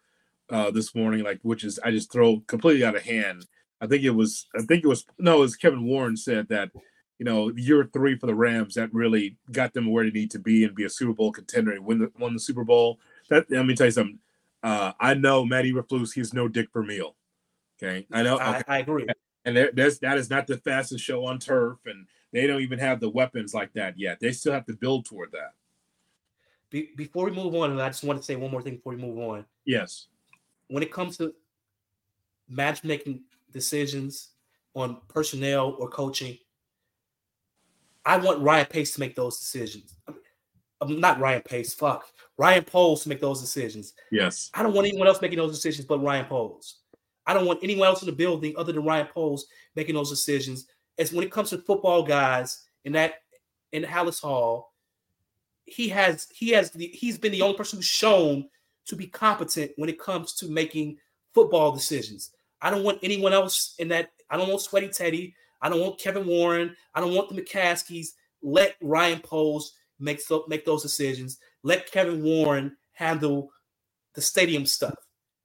[0.50, 3.46] uh, this morning, like which is I just throw completely out of hand.
[3.82, 6.72] I think it was I think it was no, it was Kevin Warren said that
[7.20, 10.40] you know year three for the Rams that really got them where they need to
[10.40, 13.00] be and be a Super Bowl contender and win the won the Super Bowl.
[13.30, 14.20] That let me tell you something.
[14.64, 17.16] Uh, I know Matt Eberflus, he's no Dick Vermeil.
[17.82, 18.36] Okay, I know.
[18.36, 18.44] Okay.
[18.44, 19.06] I, I, agree.
[19.46, 23.00] And there's that is not the fastest show on turf, and they don't even have
[23.00, 24.20] the weapons like that yet.
[24.20, 25.54] They still have to build toward that.
[26.70, 28.94] Be, before we move on, and I just want to say one more thing before
[28.94, 29.46] we move on.
[29.66, 30.08] Yes
[30.68, 31.34] when it comes to
[32.50, 33.22] matchmaking
[33.52, 34.32] decisions
[34.74, 36.38] on personnel or coaching,
[38.06, 39.96] I want Ryan Pace to make those decisions.
[40.80, 42.06] I'm not Ryan Pace, fuck.
[42.38, 43.94] Ryan Poles to make those decisions.
[44.12, 44.52] Yes.
[44.54, 46.78] I don't want anyone else making those decisions but Ryan Poles.
[47.26, 50.68] I don't want anyone else in the building other than Ryan Poles making those decisions.
[50.98, 53.16] As when it comes to football guys in that
[53.72, 54.74] in Halas Hall,
[55.66, 58.48] he has he has the, he's been the only person who's shown
[58.86, 60.98] to be competent when it comes to making
[61.34, 62.32] football decisions.
[62.62, 64.12] I don't want anyone else in that.
[64.30, 65.36] I don't want Sweaty Teddy.
[65.62, 66.76] I don't want Kevin Warren.
[66.96, 68.10] I don't want the McCaskies.
[68.42, 71.38] Let Ryan Poles make so, make those decisions.
[71.68, 73.52] Let Kevin Warren handle
[74.16, 74.96] the stadium stuff.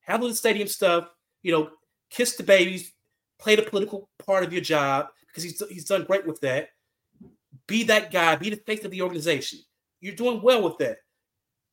[0.02, 1.08] Handle the stadium stuff.
[1.42, 1.70] You know,
[2.10, 2.92] kiss the babies.
[3.40, 6.68] Play the political part of your job because he's he's done great with that.
[7.66, 8.36] Be that guy.
[8.36, 9.58] Be the face of the organization.
[10.00, 10.98] You're doing well with that.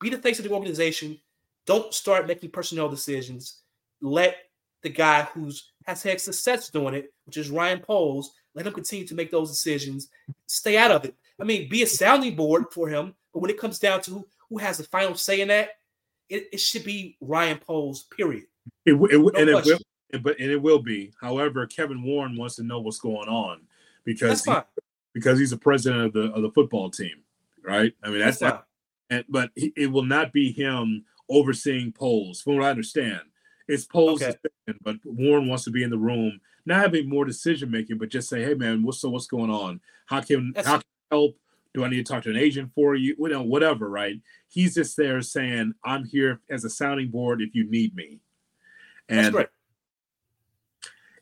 [0.01, 1.19] Be the face of the organization
[1.67, 3.61] don't start making personnel decisions.
[4.01, 4.37] Let
[4.81, 9.05] the guy who's has had success doing it, which is Ryan Poles, let him continue
[9.05, 10.09] to make those decisions.
[10.47, 11.13] Stay out of it.
[11.39, 13.13] I mean, be a sounding board for him.
[13.31, 15.77] But when it comes down to who has the final say in that,
[16.29, 18.03] it, it should be Ryan Poles.
[18.15, 18.45] Period.
[18.85, 19.79] It, it, no and it will,
[20.21, 21.11] but and it will be.
[21.19, 23.61] However, Kevin Warren wants to know what's going on
[24.03, 24.53] because he,
[25.13, 27.23] because he's the president of the of the football team,
[27.63, 27.93] right?
[28.03, 28.65] I mean, that's, that's not.
[29.09, 32.41] And, but he, it will not be him overseeing Poles.
[32.41, 33.21] From what I understand,
[33.67, 34.35] it's Poles, okay.
[34.83, 38.29] but Warren wants to be in the room, not having more decision making, but just
[38.29, 39.81] say, "Hey, man, what's so what's going on?
[40.05, 41.35] How can That's- how can help?
[41.73, 43.15] Do I need to talk to an agent for you?
[43.19, 44.19] You know, whatever, right?
[44.47, 48.19] He's just there saying, "I'm here as a sounding board if you need me."
[49.07, 49.47] And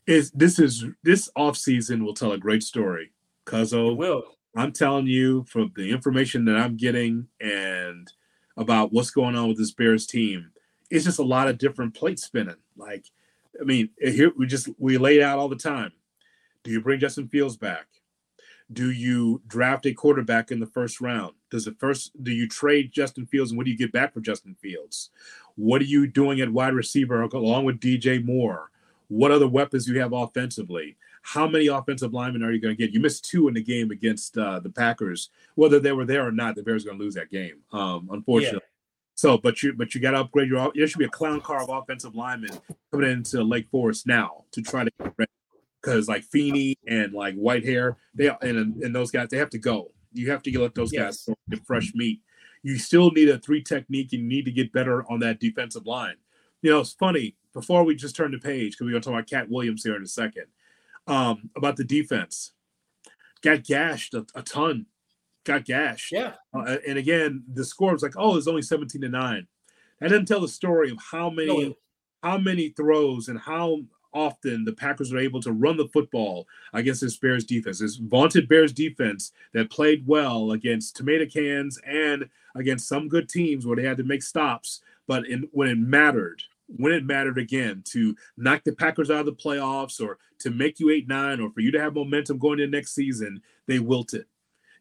[0.07, 3.11] is this is this off season will tell a great story.
[3.45, 4.37] Cuzzo, will.
[4.55, 8.11] I'm telling you from the information that I'm getting and
[8.55, 10.49] about what's going on with this Bears team.
[10.89, 12.55] It's just a lot of different plates spinning.
[12.75, 13.05] Like,
[13.59, 15.91] I mean, here we just we lay out all the time.
[16.63, 17.87] Do you bring Justin Fields back?
[18.71, 21.33] Do you draft a quarterback in the first round?
[21.49, 24.19] Does the first do you trade Justin Fields and what do you get back for
[24.19, 25.09] Justin Fields?
[25.55, 28.71] What are you doing at wide receiver along with DJ Moore?
[29.07, 30.97] What other weapons do you have offensively?
[31.27, 32.93] how many offensive linemen are you going to get?
[32.93, 35.29] You missed two in the game against uh, the Packers.
[35.55, 37.57] Whether they were there or not, the Bears are going to lose that game.
[37.73, 38.61] Um, unfortunately.
[38.63, 38.73] Yeah.
[39.15, 40.71] So, but you but you got to upgrade your.
[40.73, 42.51] There should be a clown car of offensive linemen
[42.91, 45.26] coming into Lake Forest now to try to get ready
[45.87, 49.91] because like Feeney and like Whitehair, they and and those guys they have to go.
[50.13, 51.25] You have to let those yes.
[51.25, 52.21] guys get fresh meat.
[52.63, 54.11] you still need a three technique.
[54.11, 56.15] You need to get better on that defensive line.
[56.61, 57.35] You know, it's funny.
[57.53, 59.95] Before we just turn the page, because we're going to talk about Katt Williams here
[59.95, 60.45] in a second,
[61.07, 62.51] um, about the defense.
[63.41, 64.85] Got gashed a, a ton.
[65.43, 66.11] Got gashed.
[66.11, 66.33] Yeah.
[66.53, 69.47] Uh, and again, the score was like, oh, it's only 17 to 9.
[69.99, 71.73] That didn't tell the story of how many no.
[72.21, 73.81] how many throws and how
[74.13, 77.79] often the Packers are able to run the football against this Bears defense.
[77.79, 83.65] This vaunted Bears defense that played well against tomato cans and against some good teams
[83.65, 84.81] where they had to make stops.
[85.07, 89.25] But in, when it mattered, when it mattered again to knock the Packers out of
[89.25, 92.59] the playoffs or to make you 8 9 or for you to have momentum going
[92.59, 94.25] into next season, they wilted.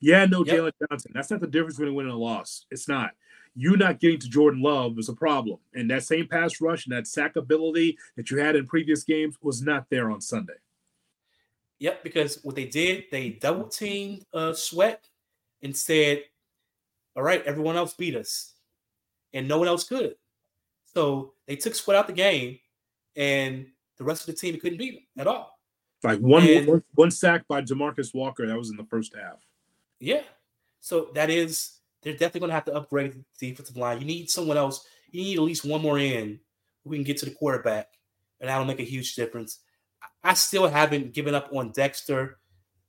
[0.00, 0.56] Yeah, no yep.
[0.56, 1.12] Jaylon Johnson.
[1.14, 2.66] That's not the difference between a win and a loss.
[2.70, 3.12] It's not
[3.56, 5.58] you not getting to Jordan Love is a problem.
[5.74, 9.36] And that same pass rush and that sack ability that you had in previous games
[9.42, 10.52] was not there on Sunday.
[11.78, 15.08] Yep, because what they did, they double teamed uh, Sweat
[15.62, 16.24] and said,
[17.16, 18.54] all right, everyone else beat us.
[19.32, 20.16] And no one else could.
[20.94, 22.58] So they took Sweat out the game,
[23.16, 23.66] and
[23.98, 25.58] the rest of the team couldn't beat him at all.
[26.02, 29.38] Like one, and, one, one sack by DeMarcus Walker, that was in the first half.
[29.98, 30.22] Yeah.
[30.80, 33.98] So that is they're definitely going to have to upgrade the defensive line.
[33.98, 34.86] You need someone else.
[35.10, 36.38] You need at least one more in
[36.84, 37.88] who can get to the quarterback,
[38.40, 39.58] and that'll make a huge difference.
[40.22, 42.38] I still haven't given up on Dexter.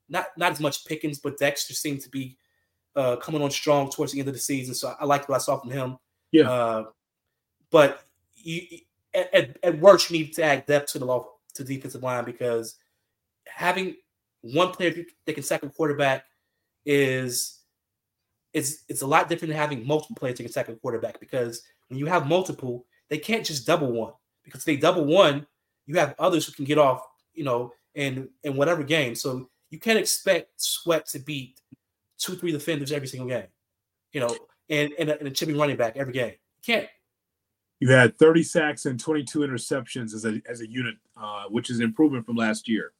[0.08, 2.38] Not not as much Pickens, but Dexter seemed to be
[2.96, 4.76] uh, coming on strong towards the end of the season.
[4.76, 5.98] So I like what I saw from him.
[6.32, 6.52] Yeah.
[6.52, 6.84] Uh,
[7.72, 8.04] but
[8.36, 8.62] you,
[9.16, 12.24] at, at worst, you need to add depth to the law, to the defensive line
[12.24, 12.76] because
[13.48, 13.96] having
[14.42, 14.94] one player
[15.26, 16.26] that can sack a quarterback
[16.86, 17.57] is
[18.58, 22.08] it's it's a lot different than having multiple players attack a quarterback because when you
[22.08, 25.46] have multiple, they can't just double one because if they double one,
[25.86, 27.02] you have others who can get off,
[27.36, 29.14] you know, in in whatever game.
[29.14, 31.62] So you can't expect Sweat to beat
[32.18, 33.48] two, three defenders every single game,
[34.12, 34.36] you know,
[34.72, 36.34] and and a, and a chipping running back every game.
[36.66, 36.88] You can't.
[37.80, 41.80] You had 30 sacks and 22 interceptions as a as a unit, uh, which is
[41.80, 42.92] improvement from last year.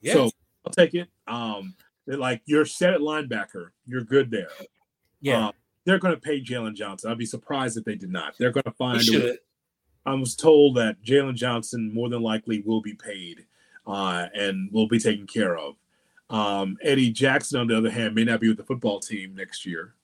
[0.00, 0.14] Yes.
[0.14, 0.30] So
[0.64, 1.08] I'll take it.
[1.26, 1.74] Um,
[2.06, 4.48] like you're set at linebacker, you're good there.
[5.20, 5.48] Yeah.
[5.48, 5.52] Um,
[5.84, 7.10] they're going to pay Jaylon Johnson.
[7.10, 8.34] I'd be surprised if they did not.
[8.38, 9.00] They're going to find.
[9.14, 9.36] A,
[10.04, 13.46] I was told that Jaylon Johnson more than likely will be paid
[13.86, 15.76] uh, and will be taken care of.
[16.28, 19.64] Um, Eddie Jackson, on the other hand, may not be with the football team next
[19.64, 19.94] year.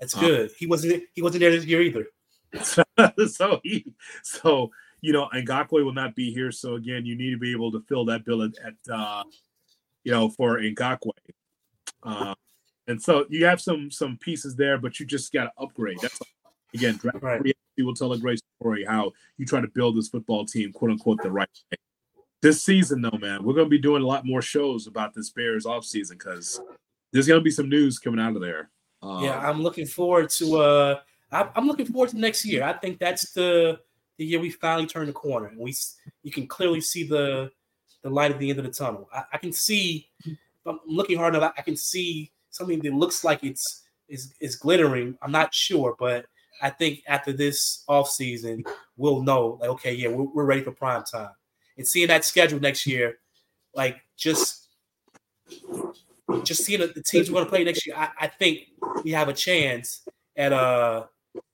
[0.00, 0.50] That's good.
[0.50, 1.04] Um, he wasn't.
[1.12, 2.06] He wasn't there this year either.
[3.28, 3.86] so he,
[4.22, 4.70] so
[5.00, 6.52] you know, Ngakoue will not be here.
[6.52, 9.24] So again, you need to be able to fill that bill at, at uh,
[10.04, 11.10] you know, for Ngakoue.
[12.02, 12.34] Uh,
[12.88, 15.98] and so you have some some pieces there, but you just got to upgrade.
[16.00, 16.18] That's
[16.74, 17.40] again, right.
[17.78, 21.22] will tell a great story how you try to build this football team, quote unquote,
[21.22, 21.78] the right way.
[22.40, 25.30] This season, though, man, we're going to be doing a lot more shows about this
[25.30, 26.60] Bears offseason because
[27.12, 28.70] there's going to be some news coming out of there.
[29.00, 30.56] Um, yeah, I'm looking forward to.
[30.56, 31.00] uh
[31.32, 32.62] I'm looking forward to next year.
[32.62, 33.80] I think that's the
[34.18, 35.74] the year we finally turn the corner, and we
[36.22, 37.50] you can clearly see the
[38.02, 39.08] the light at the end of the tunnel.
[39.14, 40.08] I, I can see.
[40.66, 41.54] I'm looking hard enough.
[41.56, 45.18] I can see something that looks like it's is is glittering.
[45.22, 46.26] I'm not sure, but
[46.62, 48.62] I think after this off season,
[48.96, 51.30] we'll know like okay, yeah, we're, we're ready for prime time.
[51.76, 53.18] And seeing that schedule next year,
[53.74, 54.68] like just
[56.44, 58.60] just seeing the teams we're going to play next year, I, I, think
[59.04, 60.02] we have a chance
[60.36, 61.04] at uh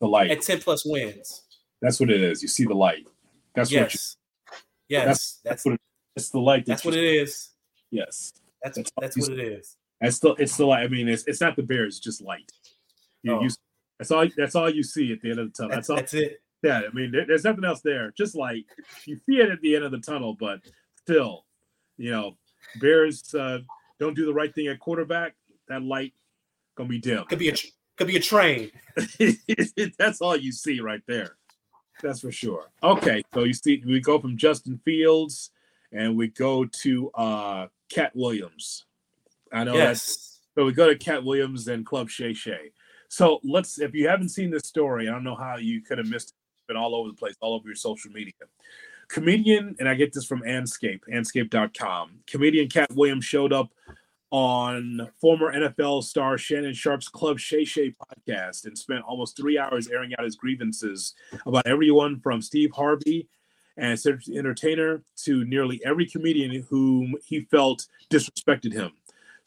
[0.00, 1.44] the light at ten plus wins.
[1.80, 2.42] That's what it is.
[2.42, 3.06] You see the light.
[3.54, 4.16] That's yes.
[4.46, 4.58] what.
[4.88, 5.80] You, yes, that's, that's what it,
[6.16, 6.66] it's the light.
[6.66, 7.50] That that's what it is.
[7.90, 8.32] Yes,
[8.62, 9.76] that's that's, that's what it is.
[10.00, 12.50] It's still it's still I mean it's it's not the Bears, it's just light.
[13.22, 13.42] You, oh.
[13.42, 13.50] you
[13.98, 15.70] that's all that's all you see at the end of the tunnel.
[15.70, 16.40] That's, that's all that's it.
[16.62, 18.12] Yeah, I mean there, there's nothing else there.
[18.16, 18.64] Just like
[19.06, 20.60] you see it at the end of the tunnel, but
[20.96, 21.44] still,
[21.96, 22.36] you know,
[22.80, 23.58] Bears uh,
[23.98, 25.34] don't do the right thing at quarterback.
[25.68, 26.14] That light
[26.76, 27.24] gonna be dim.
[27.24, 27.54] Could be a
[27.96, 28.70] could be a train.
[29.98, 31.36] that's all you see right there.
[32.02, 32.70] That's for sure.
[32.82, 35.50] Okay, so you see, we go from Justin Fields
[35.92, 38.84] and we go to uh Katt Williams.
[39.52, 40.06] I know yes.
[40.06, 42.72] that's so we go to Katt Williams and Club Shay Shay.
[43.08, 46.08] So let's if you haven't seen this story, I don't know how you could have
[46.08, 46.34] missed it.
[46.56, 48.32] It's been all over the place, all over your social media.
[49.08, 52.10] Comedian, and I get this from Anscape, anscape.com.
[52.26, 53.70] Comedian Katt Williams showed up
[54.30, 59.88] on former NFL star Shannon Sharpe's Club Shay Shay podcast and spent almost three hours
[59.88, 61.14] airing out his grievances
[61.46, 63.28] about everyone from Steve Harvey
[63.78, 63.98] and
[64.34, 68.90] entertainer to nearly every comedian whom he felt disrespected him.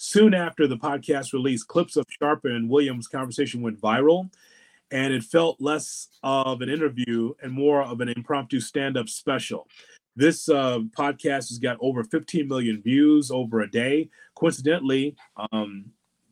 [0.03, 4.31] Soon after the podcast release, clips of Sharpe and Williams' conversation went viral,
[4.89, 9.67] and it felt less of an interview and more of an impromptu stand up special.
[10.15, 14.09] This uh, podcast has got over 15 million views over a day.
[14.33, 15.15] Coincidentally,
[15.51, 15.91] um,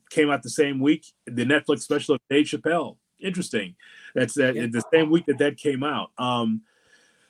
[0.10, 3.76] came out the same week the Netflix special of Dave Chappelle interesting.
[4.16, 4.66] That's that yeah.
[4.72, 6.10] the same week that that came out.
[6.18, 6.62] Um,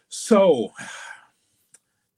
[0.08, 0.72] so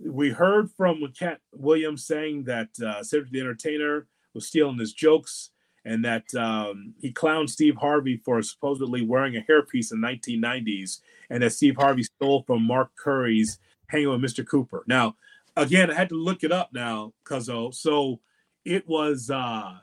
[0.05, 5.51] we heard from Katt Williams saying that uh, Cedric the Entertainer was stealing his jokes
[5.85, 10.99] and that um, he clowned Steve Harvey for supposedly wearing a hairpiece in 1990s,
[11.29, 14.47] and that Steve Harvey stole from Mark Curry's Hanging with Mr.
[14.47, 14.83] Cooper.
[14.87, 15.17] Now,
[15.57, 17.73] again, I had to look it up now, Cuzzo.
[17.73, 18.21] So
[18.63, 19.73] it was uh,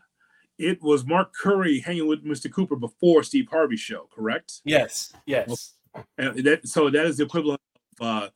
[0.56, 2.50] it was Mark Curry hanging with Mr.
[2.50, 4.62] Cooper before Steve Harvey show, correct?
[4.64, 5.74] Yes, yes.
[6.16, 7.60] And that, so that is the equivalent
[8.00, 8.28] of uh,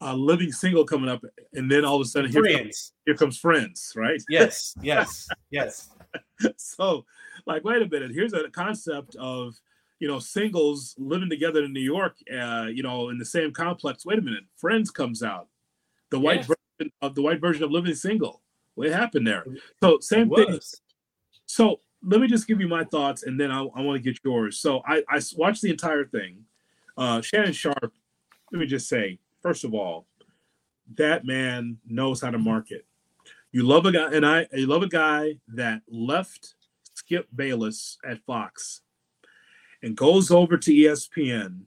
[0.00, 1.24] a living single coming up,
[1.54, 4.22] and then all of a sudden here comes, here comes Friends, right?
[4.28, 5.90] Yes, yes, yes.
[6.56, 7.04] so,
[7.46, 8.12] like, wait a minute.
[8.12, 9.54] Here's a concept of
[9.98, 14.06] you know singles living together in New York, uh, you know, in the same complex.
[14.06, 15.48] Wait a minute, Friends comes out,
[16.10, 16.46] the white yes.
[16.46, 18.42] version of the white version of Living Single.
[18.74, 19.44] What happened there?
[19.82, 20.60] So same thing.
[21.46, 24.20] So let me just give you my thoughts, and then I, I want to get
[24.24, 24.58] yours.
[24.58, 26.44] So I, I watched the entire thing.
[26.96, 27.92] Uh, Shannon Sharpe.
[28.52, 30.06] Let me just say, first of all,
[30.96, 32.86] that man knows how to market.
[33.52, 36.54] You love a guy, and I you love a guy that left
[36.94, 38.82] Skip Bayless at Fox
[39.82, 41.62] and goes over to ESPN,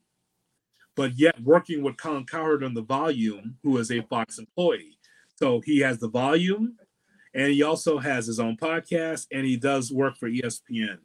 [0.95, 4.97] but yet working with Colin Cowherd on the volume, who is a Fox employee.
[5.36, 6.78] So he has the volume,
[7.34, 10.99] and he also has his own podcast, and he does work for ESPN.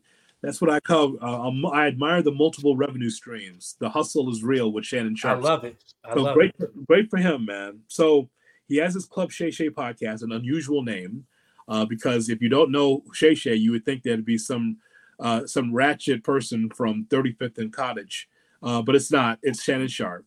[0.47, 1.17] That's what I call.
[1.21, 3.75] Uh, I admire the multiple revenue streams.
[3.81, 5.39] The hustle is real with Shannon Sharpe.
[5.39, 5.77] I love it.
[6.05, 6.57] I so love great, it.
[6.57, 7.81] For, great for him, man.
[7.89, 8.31] So
[8.69, 11.27] he has his Club Shay Shay podcast, an unusual name,
[11.67, 14.77] uh, because if you don't know Shay Shay, you would think there'd be some
[15.19, 18.29] uh, some ratchet person from 35th and Cottage,
[18.63, 19.41] uh, but it's not.
[19.43, 20.27] It's Shannon Sharpe,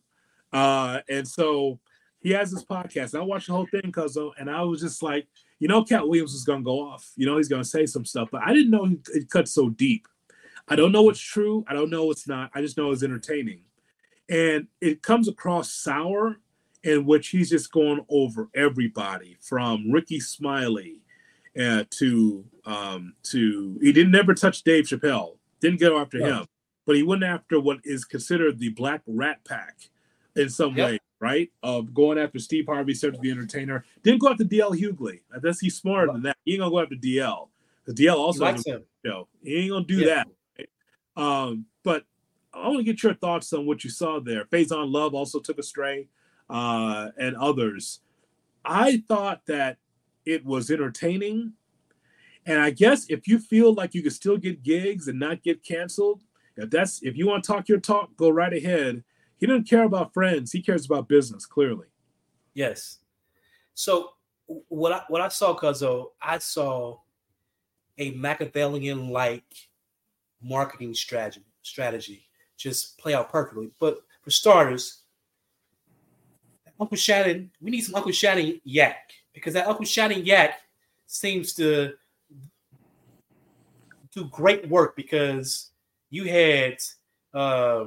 [0.52, 1.80] uh, and so
[2.20, 3.14] he has this podcast.
[3.14, 5.28] And I watched the whole thing, cause and I was just like,
[5.60, 7.12] you know, Katt Williams is gonna go off.
[7.16, 10.08] You know, he's gonna say some stuff, but I didn't know it cut so deep.
[10.66, 11.64] I don't know what's true.
[11.68, 12.50] I don't know what's not.
[12.54, 13.60] I just know it's entertaining,
[14.28, 16.40] and it comes across sour
[16.82, 21.02] in which he's just going over everybody from Rickey Smiley
[21.60, 26.46] uh, to um, to he didn't never touch Dave Chappelle, didn't go after him,
[26.86, 29.76] but he went after what is considered the Black Rat Pack
[30.36, 30.86] in some yep.
[30.86, 31.50] way, right?
[31.62, 33.84] Of going after Steve Harvey, Cedric the Entertainer.
[34.02, 35.20] Didn't go after DL Hughley.
[35.34, 36.36] I guess he's smarter than that.
[36.44, 37.48] He ain't gonna go after DL.
[37.84, 40.24] Because DL also he, you know, he ain't gonna do yeah.
[40.56, 41.22] that.
[41.22, 42.04] Um, but
[42.52, 44.44] I want to get your thoughts on what you saw there.
[44.46, 46.08] Faizon Love also took a stray
[46.48, 48.00] uh, and others.
[48.64, 49.78] I thought that
[50.24, 51.52] it was entertaining.
[52.46, 55.62] And I guess if you feel like you can still get gigs and not get
[55.62, 56.22] canceled,
[56.56, 59.04] if that's if you want to talk your talk, go right ahead.
[59.40, 61.46] He doesn't care about friends; he cares about business.
[61.46, 61.86] Clearly,
[62.54, 62.98] yes.
[63.74, 64.10] So
[64.68, 66.98] what I what I saw, Cuzzo, I saw
[67.98, 69.44] a Machiavellian like
[70.42, 73.70] marketing strategy strategy just play out perfectly.
[73.80, 75.02] But for starters,
[76.78, 80.60] Uncle Shannon, we need some Uncle Shannon yak because that Uncle Shannon yak
[81.06, 81.94] seems to
[84.14, 85.70] do great work because
[86.10, 86.76] you had
[87.32, 87.86] uh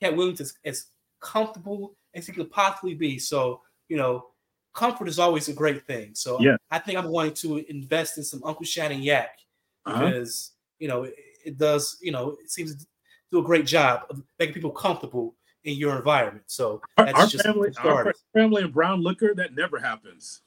[0.00, 0.86] Katt Williams as, as
[1.20, 3.18] comfortable as he could possibly be.
[3.18, 4.26] So, you know,
[4.74, 6.14] comfort is always a great thing.
[6.14, 6.56] So yeah.
[6.70, 9.38] I think I'm going to invest in some Uncle Shannon yak
[9.86, 10.06] uh-huh.
[10.06, 10.76] because uh-huh.
[10.78, 12.86] you know it, it, does, you know, it seems to
[13.30, 15.34] do a great job of making people comfortable
[15.64, 16.44] in your environment.
[16.46, 20.40] So that's our, just family, our family and brown liquor, that never happens.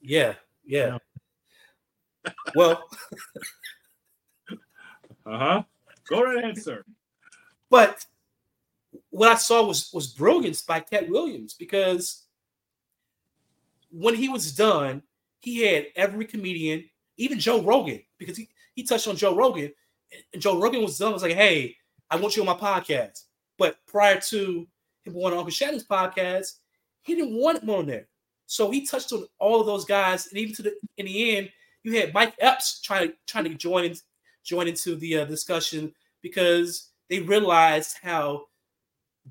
[0.00, 0.34] Yeah,
[0.64, 0.98] yeah.
[2.24, 2.32] yeah.
[2.54, 2.84] well,
[5.26, 5.62] uh huh.
[6.08, 6.84] Go right ahead, sir.
[7.70, 8.04] But
[9.12, 12.24] what I saw was was brilliance by Katt Williams because
[13.90, 15.02] when he was done,
[15.40, 16.88] he had every comedian,
[17.18, 19.70] even Joe Rogan, because he, he touched on Joe Rogan,
[20.32, 21.10] and Joe Rogan was done.
[21.10, 21.76] I was like, hey,
[22.10, 23.24] I want you on my podcast.
[23.58, 24.66] But prior to
[25.04, 26.54] him going on Uncle Shannon's podcast,
[27.02, 28.08] he didn't want him on there.
[28.46, 31.50] So he touched on all of those guys, and even to the in the end,
[31.82, 33.94] you had Mike Epps trying to trying to join in,
[34.42, 35.92] join into the uh, discussion
[36.22, 38.46] because they realized how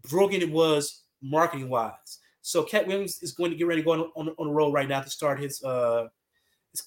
[0.10, 2.20] brilliant it was marketing wise.
[2.42, 4.74] So Katt Williams is going to get ready to go on, on, on the road
[4.74, 6.08] right now to start his uh
[6.72, 6.84] his,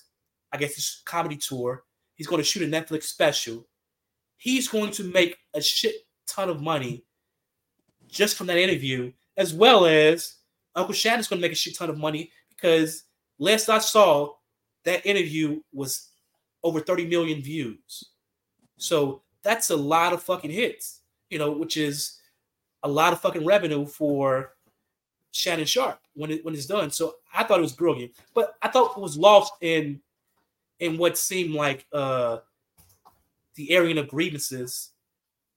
[0.53, 1.85] I guess his comedy tour.
[2.15, 3.67] He's going to shoot a Netflix special.
[4.37, 5.95] He's going to make a shit
[6.27, 7.05] ton of money
[8.09, 10.37] just from that interview, as well as
[10.75, 13.05] Uncle Shannon's going to make a shit ton of money because
[13.39, 14.35] last I saw,
[14.85, 16.11] that interview was
[16.63, 18.11] over 30 million views.
[18.77, 21.01] So that's a lot of fucking hits,
[21.31, 22.19] you know, which is
[22.85, 24.53] a lot of fucking revenue for
[25.33, 26.91] Shannon Sharpe when it when it's done.
[26.91, 30.01] So I thought it was brilliant, but I thought it was lost in
[30.79, 32.39] in what seemed like uh
[33.57, 34.91] the airing of grievances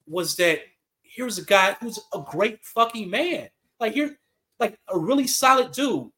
[0.06, 0.60] was that
[1.02, 3.48] here's a guy who's a great fucking man.
[3.78, 4.18] Like here,
[4.58, 6.10] like a really solid dude.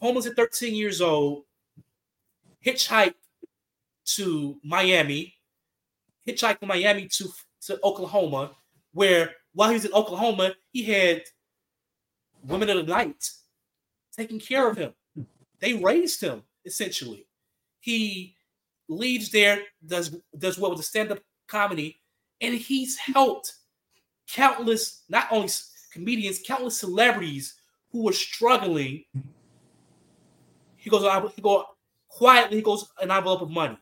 [0.00, 1.44] Homeless at 13 years old,
[2.64, 3.14] hitchhiked
[4.06, 5.34] to Miami,
[6.26, 7.28] hitchhiked from Miami to,
[7.66, 8.52] to Oklahoma,
[8.92, 11.22] where while he was in Oklahoma, he had
[12.44, 13.30] women of the night
[14.16, 14.92] taking care of him.
[15.58, 17.26] They raised him essentially.
[17.80, 18.36] He
[18.88, 22.00] leaves there, does does well with the stand-up comedy,
[22.40, 23.54] and he's helped
[24.28, 25.48] countless, not only
[25.92, 27.54] comedians, countless celebrities
[27.90, 29.04] who were struggling.
[30.76, 31.02] He goes,
[31.34, 31.66] he go
[32.08, 33.78] quietly, he goes an envelope of money.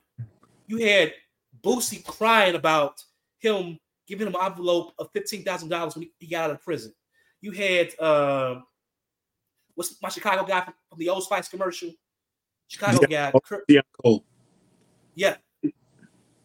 [0.66, 1.14] You had
[1.62, 3.02] Boosie crying about
[3.38, 3.78] him
[4.08, 6.92] giving him an envelope of fifteen thousand dollars when he got out of prison.
[7.40, 8.60] You had uh,
[9.74, 11.90] what's my Chicago guy from, from the Old Spice commercial?
[12.66, 13.30] Chicago yeah.
[13.30, 14.24] guy, Kurt, yeah, Cole.
[15.14, 15.36] Yeah,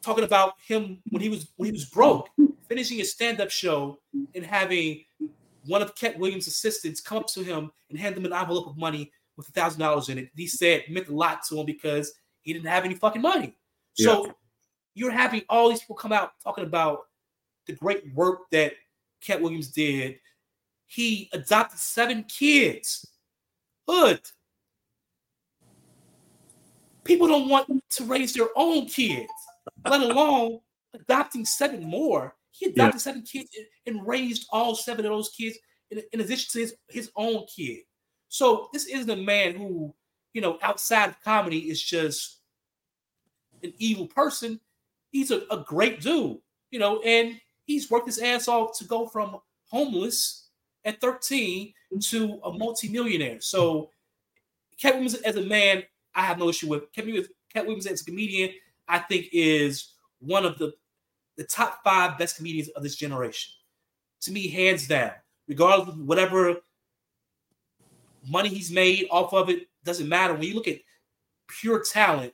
[0.01, 2.29] talking about him when he was when he was broke,
[2.67, 3.99] finishing his stand-up show
[4.35, 5.03] and having
[5.65, 8.77] one of Katt Williams' assistants come up to him and hand him an envelope of
[8.77, 10.29] money with a thousand dollars in it.
[10.35, 13.57] He said meant a lot to him because he didn't have any fucking money.
[13.97, 14.05] Yeah.
[14.05, 14.35] So
[14.95, 17.07] you're having all these people come out talking about
[17.67, 18.73] the great work that
[19.21, 20.19] Katt Williams did.
[20.87, 23.05] He adopted seven kids.
[23.87, 24.21] Hood.
[27.03, 29.31] People don't want to raise their own kids,
[29.85, 30.59] let alone
[30.93, 32.35] adopting seven more.
[32.51, 32.99] He adopted yeah.
[32.99, 33.49] seven kids
[33.85, 35.57] and raised all seven of those kids
[35.91, 37.79] in, in addition to his, his own kid.
[38.29, 39.93] So this isn't a man who,
[40.33, 42.39] you know, outside of comedy is just
[43.63, 44.59] an evil person.
[45.11, 46.37] He's a, a great dude,
[46.71, 49.37] you know, and he's worked his ass off to go from
[49.69, 50.49] homeless
[50.85, 53.41] at 13 to a multimillionaire.
[53.41, 53.89] So
[54.79, 55.83] Katt Williams as a man,
[56.15, 56.91] I have no issue with.
[56.93, 58.51] Katt Williams, Williams as a comedian,
[58.87, 60.73] I think is one of the
[61.35, 63.53] the top five best comedians of this generation.
[64.21, 65.11] To me, hands down,
[65.47, 66.57] regardless of whatever
[68.29, 70.33] money he's made off of it, doesn't matter.
[70.33, 70.79] When you look at
[71.47, 72.33] pure talent,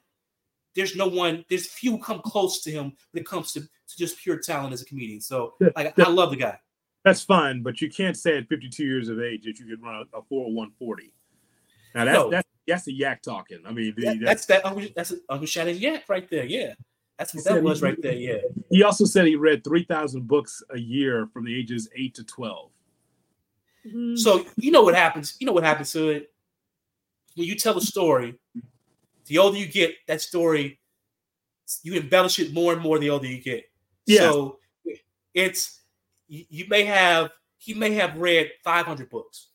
[0.75, 4.17] there's no one, there's few come close to him when it comes to, to just
[4.17, 5.21] pure talent as a comedian.
[5.21, 6.59] So like I love the guy.
[7.05, 10.05] That's fine, but you can't say at 52 years of age that you could run
[10.13, 11.13] a 40140.
[11.95, 12.29] Now that's no.
[12.29, 13.59] that's that's a yak talking.
[13.65, 16.45] I mean, that, that's, that's that that's Uncle Shannon's yak right there.
[16.45, 16.73] Yeah.
[17.19, 18.13] That's what that was right there.
[18.13, 18.37] Yeah.
[18.69, 22.71] He also said he read 3,000 books a year from the ages 8 to 12.
[23.85, 24.15] Mm-hmm.
[24.15, 25.35] So, you know what happens?
[25.37, 26.31] You know what happens to it?
[27.35, 28.35] When you tell a story,
[29.25, 30.79] the older you get, that story,
[31.83, 33.68] you embellish it more and more the older you get.
[34.09, 34.31] Yeah.
[34.31, 34.59] So,
[35.33, 35.81] it's,
[36.27, 39.49] you, may have, he may have read 500 books,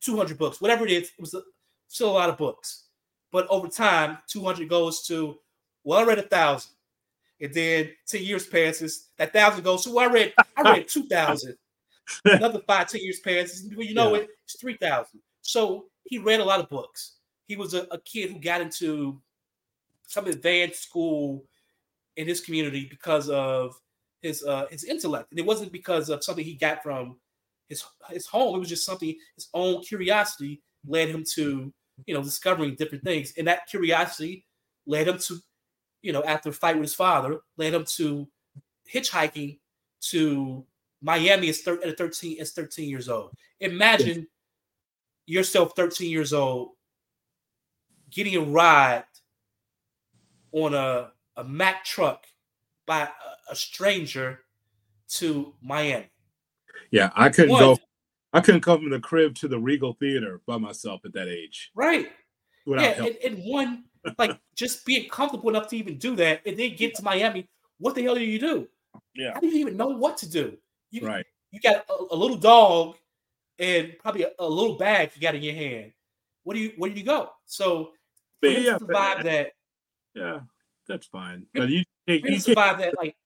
[0.00, 1.04] 200 books, whatever it is.
[1.04, 1.42] It was a,
[1.86, 2.84] still a lot of books.
[3.30, 5.38] But over time, 200 goes to,
[5.84, 6.72] well, I read a thousand
[7.40, 9.84] and then 10 years passes, that thousand goes.
[9.84, 11.56] So I read, I read 2,000.
[12.24, 13.64] Another five, 10 years passes.
[13.64, 14.22] You know yeah.
[14.22, 15.20] it, it's 3,000.
[15.42, 17.16] So he read a lot of books.
[17.46, 19.20] He was a, a kid who got into
[20.06, 21.44] some advanced school
[22.16, 23.74] in his community because of
[24.22, 25.30] his uh, his intellect.
[25.30, 27.16] And it wasn't because of something he got from
[27.68, 28.56] his his home.
[28.56, 31.72] It was just something his own curiosity led him to,
[32.06, 33.32] you know, discovering different things.
[33.36, 34.46] And that curiosity
[34.86, 35.38] led him to
[36.06, 38.28] you know, after a fight with his father, led him to
[38.92, 39.58] hitchhiking
[40.00, 40.64] to
[41.02, 43.32] Miami at 13 as 13 years old.
[43.58, 44.28] Imagine
[45.26, 46.70] yourself 13 years old
[48.08, 49.02] getting a ride
[50.52, 52.26] on a, a Mack truck
[52.86, 53.08] by
[53.50, 54.40] a, stranger
[55.08, 56.08] to Miami.
[56.90, 57.78] Yeah, I couldn't One, go.
[58.32, 61.70] I couldn't come from the crib to the Regal Theater by myself at that age.
[61.74, 62.10] Right.
[62.66, 63.84] yeah, and, and, one
[64.18, 67.48] like just being comfortable enough to even do that, and then get to Miami.
[67.78, 68.68] What the hell do you do?
[69.14, 70.56] Yeah, how do you even know what to do?
[70.90, 71.26] You, right.
[71.50, 72.96] You got a, a little dog
[73.58, 75.92] and probably a, a, little bag you got in your hand.
[76.44, 76.72] What do you?
[76.76, 77.30] Where do you go?
[77.46, 77.92] So
[78.42, 79.52] yeah, survive that.
[80.14, 80.40] Yeah,
[80.88, 81.46] that's fine.
[81.54, 83.16] But you, you, you survive that like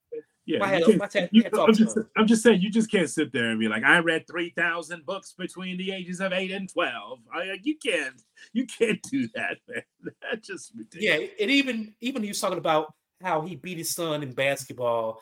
[0.50, 3.32] yeah, my head, my t- you, I'm, just, I'm just saying, you just can't sit
[3.32, 6.68] there and be like, I read three thousand books between the ages of eight and
[6.68, 7.20] twelve.
[7.32, 8.20] I, you can't,
[8.52, 9.82] you can't do that, man.
[10.22, 11.20] That's just ridiculous.
[11.20, 12.92] Yeah, and even even he was talking about
[13.22, 15.20] how he beat his son in basketball.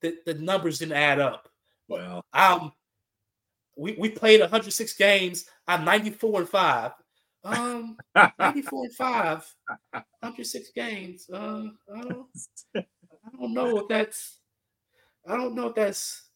[0.00, 1.48] The the numbers didn't add up.
[1.88, 2.72] Well, um,
[3.76, 5.44] we we played 106 games.
[5.66, 6.92] I'm 94 and five.
[7.42, 7.96] Um,
[8.38, 9.54] 94 and five,
[9.92, 11.28] 106 games.
[11.32, 11.64] Uh,
[11.94, 12.26] I don't,
[12.76, 12.82] I
[13.38, 14.40] don't know if that's
[15.26, 16.28] I don't know if that's.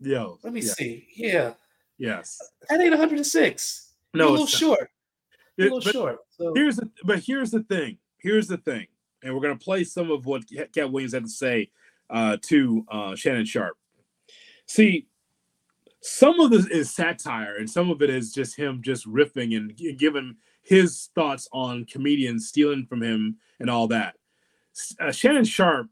[0.00, 0.38] Yo.
[0.42, 0.72] Let me yeah.
[0.72, 1.06] see.
[1.16, 1.52] Yeah.
[1.98, 2.38] Yes.
[2.68, 3.92] That ain't 106.
[4.14, 4.90] No, a little short.
[5.58, 6.18] A little short.
[6.30, 6.54] So.
[6.54, 7.98] Here's the, but here's the thing.
[8.18, 8.86] Here's the thing,
[9.22, 11.70] and we're gonna play some of what Katt Williams had to say
[12.10, 13.76] uh, to uh, Shannon Sharpe.
[14.66, 15.08] See,
[16.00, 19.76] some of this is satire, and some of it is just him just riffing and
[19.98, 20.36] giving
[20.68, 24.16] his thoughts on comedians stealing from him and all that.
[25.00, 25.88] Uh, Shannon Sharpe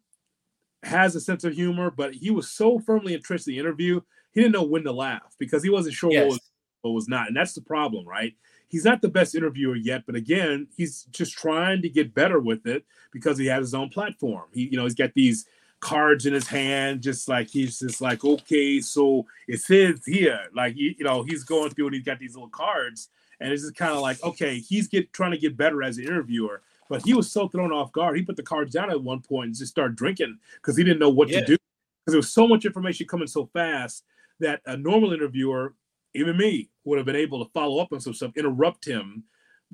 [0.83, 4.03] has a sense of humor, but he was so firmly entrenched in the interview,
[4.33, 6.24] he didn't know when to laugh because he wasn't sure yes.
[6.24, 6.41] what, was,
[6.83, 7.29] what was not.
[7.29, 8.35] And that's the problem, right?
[8.68, 12.66] He's not the best interviewer yet, but again, he's just trying to get better with
[12.66, 14.45] it because he has his own platform.
[14.53, 15.47] He, you know, he's got these
[15.81, 20.77] cards in his hand, just like he's just like, okay, so it says here, like
[20.77, 23.09] you, you know, he's going through and he's got these little cards,
[23.41, 26.05] and it's just kind of like, okay, he's get trying to get better as an
[26.05, 26.62] interviewer.
[26.89, 28.16] But he was so thrown off guard.
[28.16, 31.01] He put the cards down at one point and just started drinking because he didn't
[31.01, 31.41] know what yeah.
[31.41, 31.57] to do.
[31.57, 34.05] Because there was so much information coming so fast
[34.39, 35.74] that a normal interviewer,
[36.14, 39.24] even me, would have been able to follow up on some stuff, interrupt him,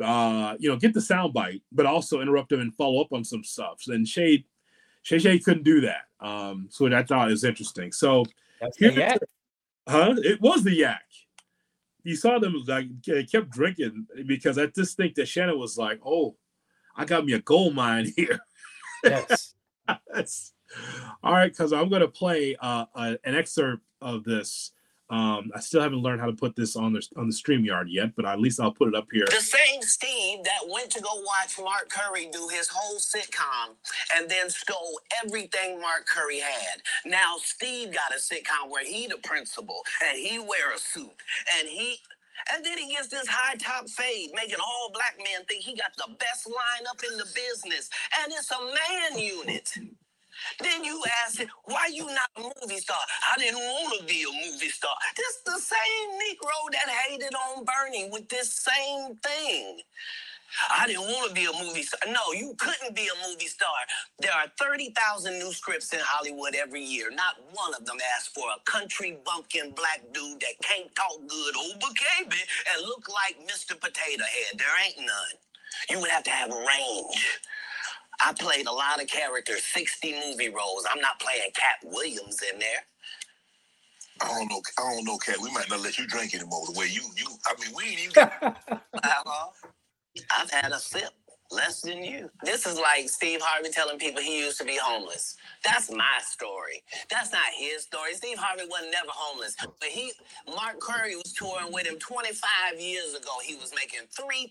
[0.03, 3.45] uh, you know, get the soundbite, but also interrupt him and follow up on some
[3.45, 3.83] stuff.
[3.89, 4.45] And Shade,
[5.03, 6.05] Shay Shay couldn't do that.
[6.21, 7.93] Um, so I thought was interesting.
[7.93, 8.25] So,
[8.79, 9.17] here,
[9.87, 10.15] huh?
[10.19, 11.03] It was the yak
[12.05, 16.01] you saw them like they kept drinking because I just think that Shannon was like,
[16.05, 16.37] "Oh,
[16.97, 18.41] I got me a gold mine here."
[19.05, 19.55] Yes.
[21.25, 24.71] all right, because I'm going to play uh, uh, an excerpt of this
[25.13, 28.17] um, I still haven't learned how to put this on the on the StreamYard yet,
[28.17, 29.27] but at least I'll put it up here.
[29.27, 33.77] The same Steve that went to go watch Mark Curry do his whole sitcom
[34.17, 36.81] and then stole everything Mark Curry had.
[37.05, 41.13] Now Steve got a sitcom where he the principal and he wear a suit
[41.59, 41.99] and he
[42.55, 45.93] and then he gets this high top fade, making all black men think he got
[45.97, 47.89] the best lineup in the business.
[48.21, 49.73] And it's a man unit.
[50.61, 52.99] Then you ask why you not a movie star?
[53.34, 54.95] I didn't want to be a movie star.
[55.16, 59.80] This the same Negro that hated on Bernie with this same thing.
[60.70, 62.01] I didn't want to be a movie star.
[62.12, 63.70] No, you couldn't be a movie star.
[64.20, 67.11] There are 30,000 new scripts in Hollywood every year.
[67.11, 71.57] Not one of them asks for a country bumpkin black dude that can't talk good
[71.57, 73.78] over KB and look like Mr.
[73.80, 74.59] Potato Head.
[74.59, 75.36] There ain't none.
[75.90, 77.40] You would have to have range.
[78.25, 80.87] I played a lot of characters, 60 movie roles.
[80.91, 82.85] I'm not playing Katt Williams in there.
[84.23, 84.62] I don't know.
[84.79, 85.39] I don't know, Katt.
[85.43, 86.64] We might not let you drink anymore.
[86.73, 87.27] The way you, you.
[87.47, 88.12] I mean, we ain't even.
[88.14, 88.33] Got-
[88.95, 89.49] uh-huh.
[90.39, 91.11] I've had a sip
[91.53, 92.31] less than you.
[92.45, 95.37] This is like Steve Harvey telling people he used to be homeless.
[95.65, 96.83] That's my story.
[97.11, 98.15] That's not his story.
[98.15, 99.57] Steve Harvey was never homeless.
[99.61, 100.13] But he
[100.49, 103.31] Mark Curry was touring with him 25 years ago.
[103.45, 104.49] He was making $3,000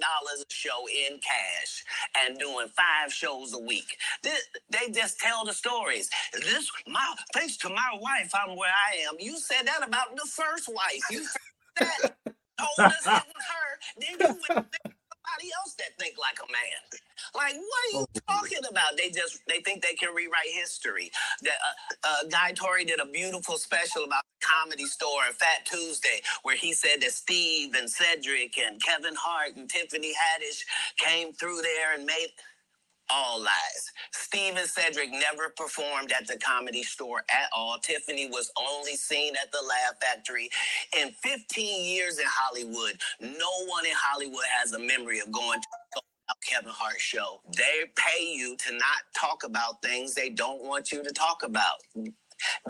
[0.00, 1.84] a show in cash
[2.26, 3.96] and doing five shows a week.
[4.22, 6.10] This, they just tell the stories.
[6.34, 9.16] This my thanks to my wife, I'm where I am.
[9.20, 11.02] You said that about the first wife.
[11.10, 12.12] You said that
[12.58, 13.70] told us it was her.
[14.00, 14.66] Then you went
[15.44, 17.00] else that think like a man.
[17.34, 18.96] Like, what are you oh, talking about?
[18.96, 21.10] They just they think they can rewrite history.
[21.42, 21.52] The, uh,
[22.04, 26.56] uh, Guy Torry did a beautiful special about the comedy store and Phat Tuesday, where
[26.56, 30.62] he said that Steve and Cedric and Kevin Hart and Tiffany Haddish
[30.98, 32.28] came through there and made
[33.10, 33.92] all lies.
[34.12, 37.78] Steve and Cedric never performed at the comedy store at all.
[37.78, 40.50] Tiffany was only seen at the Laugh Factory.
[40.98, 45.68] In 15 years in Hollywood, no one in Hollywood has a memory of going to
[46.48, 47.40] Kevin Hart show.
[47.56, 51.76] They pay you to not talk about things they don't want you to talk about.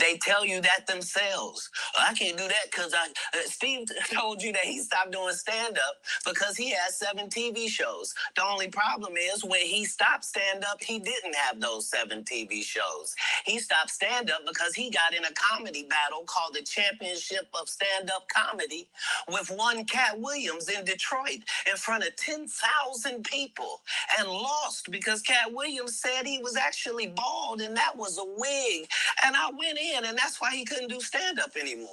[0.01, 1.71] They tell you that themselves.
[1.99, 3.09] I can't do that because I.
[3.35, 5.97] Uh, Steve told you that he stopped doing stand up
[6.27, 8.15] because he has seven TV shows.
[8.37, 12.63] The only problem is when he stopped stand up, he didn't have those seven TV
[12.63, 13.15] shows.
[13.45, 17.69] He stopped stand up because he got in a comedy battle called the Championship of
[17.69, 18.89] Stand Up Comedy
[19.29, 21.41] with one Katt Williams in Detroit
[21.71, 23.81] in front of 10,000 people
[24.19, 28.89] and lost because Katt Williams said he was actually bald and that was a wig.
[29.25, 31.89] And I went in, and that's why he couldn't do stand up anymore.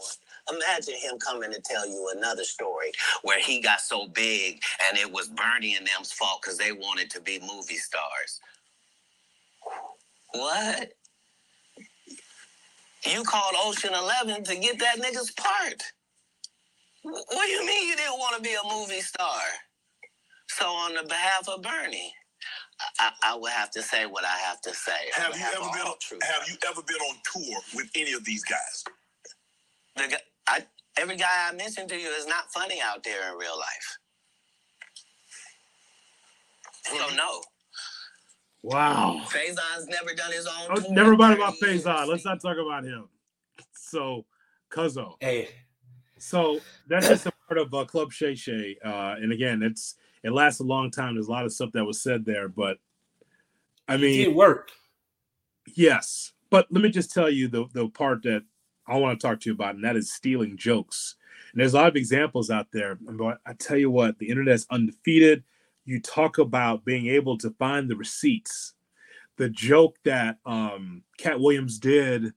[0.51, 2.91] Imagine him coming to tell you another story
[3.23, 7.09] where he got so big and it was Bernie and them's fault because they wanted
[7.11, 8.41] to be movie stars.
[10.33, 10.93] What?
[13.05, 15.83] You called Ocean Eleven to get that nigga's part.
[17.03, 19.41] What do you mean you didn't want to be a movie star?
[20.49, 22.13] So, on the behalf of Bernie,
[22.99, 24.91] I, I would have to say what I have to say.
[25.15, 25.87] Have you ever been?
[25.87, 28.83] On, have you ever been on tour with any of these guys?
[29.95, 30.65] The I,
[30.97, 33.97] every guy I mentioned to you is not funny out there in real life.
[36.85, 37.41] So no.
[38.61, 39.21] Wow.
[39.25, 40.77] Faizon's never done his own.
[40.77, 42.07] Oh, never mind about Faizon.
[42.07, 43.09] Let's not talk about him.
[43.73, 44.25] So,
[44.71, 45.15] Cuzzo.
[45.19, 45.49] Hey.
[46.17, 48.77] So that's just a part of uh, Club Shay Shay.
[48.83, 51.15] Uh, and again, it's it lasts a long time.
[51.15, 52.77] There's a lot of stuff that was said there, but
[53.87, 54.71] I mean, it worked.
[55.75, 58.43] Yes, But let me just tell you the the part that
[58.87, 61.15] I want to talk to you about, and that is stealing jokes.
[61.51, 62.95] And there's a lot of examples out there.
[62.95, 65.43] But I tell you what, the internet's undefeated.
[65.85, 68.73] You talk about being able to find the receipts.
[69.37, 72.33] The joke that um, Katt Williams did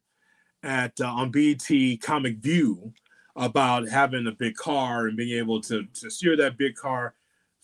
[0.63, 1.69] at uh, on BET
[2.01, 2.93] Comic View
[3.37, 7.15] about having a big car and being able to, to steer that big car,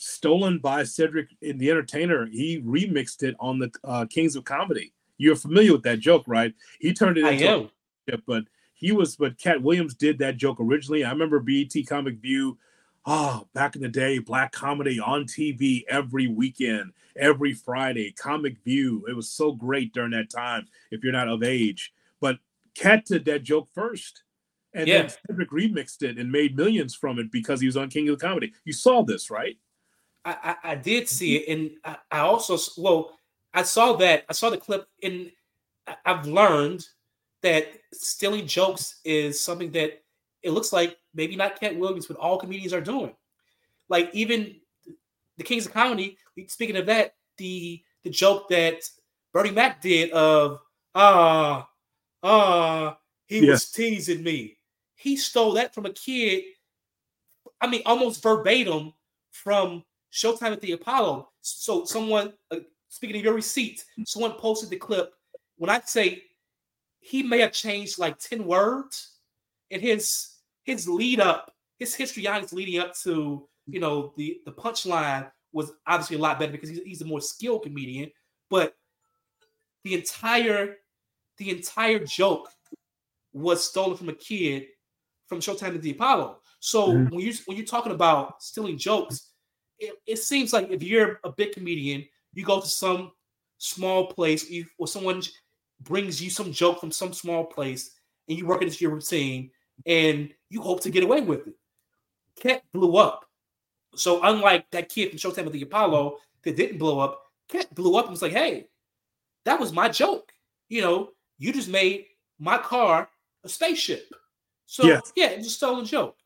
[0.02, 2.26] stolen by Cedric in the Entertainer.
[2.26, 4.92] He remixed it on the uh, Kings of Comedy.
[5.16, 6.52] You're familiar with that joke, right?
[6.80, 7.70] He turned it into
[8.08, 8.44] a but
[8.74, 11.04] he was but Katt Williams did that joke originally.
[11.04, 12.58] I remember BET Comic View.
[13.04, 19.04] Oh, back in the day, black comedy on TV every weekend, every Friday, Comic View.
[19.08, 21.92] It was so great during that time if you're not of age.
[22.20, 22.38] But
[22.74, 24.22] Katt did that joke first.
[24.74, 25.02] And yeah.
[25.02, 28.18] then Cedric remixed it and made millions from it because he was on King of
[28.18, 28.52] Comedy.
[28.64, 29.56] You saw this, right?
[30.24, 31.52] I, I, I did see it.
[31.52, 33.12] And I, I also, well,
[33.54, 34.24] I saw that.
[34.28, 35.30] I saw the clip, and
[36.04, 36.86] I've learned
[37.42, 40.02] that stealing jokes is something that
[40.42, 43.14] it looks like maybe not Katt Williams, but all comedians are doing.
[43.88, 44.56] Like even
[45.36, 46.16] the Kings of Comedy.
[46.46, 48.82] Speaking of that, the the joke that
[49.32, 50.60] Bernie Mac did of
[50.94, 51.68] ah
[52.22, 53.52] ah he yeah.
[53.52, 54.56] was teasing me.
[54.94, 56.44] He stole that from a kid.
[57.60, 58.92] I mean, almost verbatim
[59.30, 61.30] from Showtime at the Apollo.
[61.40, 62.58] So someone, uh,
[62.88, 65.12] speaking of your receipt, someone posted the clip.
[65.56, 66.24] When I say
[67.00, 69.18] he may have changed like 10 words
[69.70, 70.28] in his
[70.64, 76.16] his lead up, his histrionics leading up to you know the the punchline was obviously
[76.16, 78.10] a lot better because he's, he's a more skilled comedian.
[78.50, 78.74] But
[79.84, 80.76] the entire
[81.38, 82.48] the entire joke
[83.32, 84.66] was stolen from a kid
[85.26, 86.38] from Showtime at the Apollo.
[86.60, 87.14] So mm-hmm.
[87.14, 89.31] when you when you're talking about stealing jokes,
[89.82, 93.12] it, it seems like if you're a big comedian, you go to some
[93.58, 95.22] small place you, or someone
[95.80, 97.90] brings you some joke from some small place
[98.28, 99.50] and you work it into your routine
[99.84, 101.54] and you hope to get away with it.
[102.40, 103.26] Katt blew up.
[103.94, 107.96] So unlike that kid from Showtime with the Apollo that didn't blow up, Katt blew
[107.96, 108.66] up and was like, hey,
[109.44, 110.32] that was my joke.
[110.68, 112.06] You know, you just made
[112.38, 113.08] my car
[113.44, 114.06] a spaceship.
[114.66, 115.12] So yes.
[115.16, 116.16] yeah, it's a stolen joke.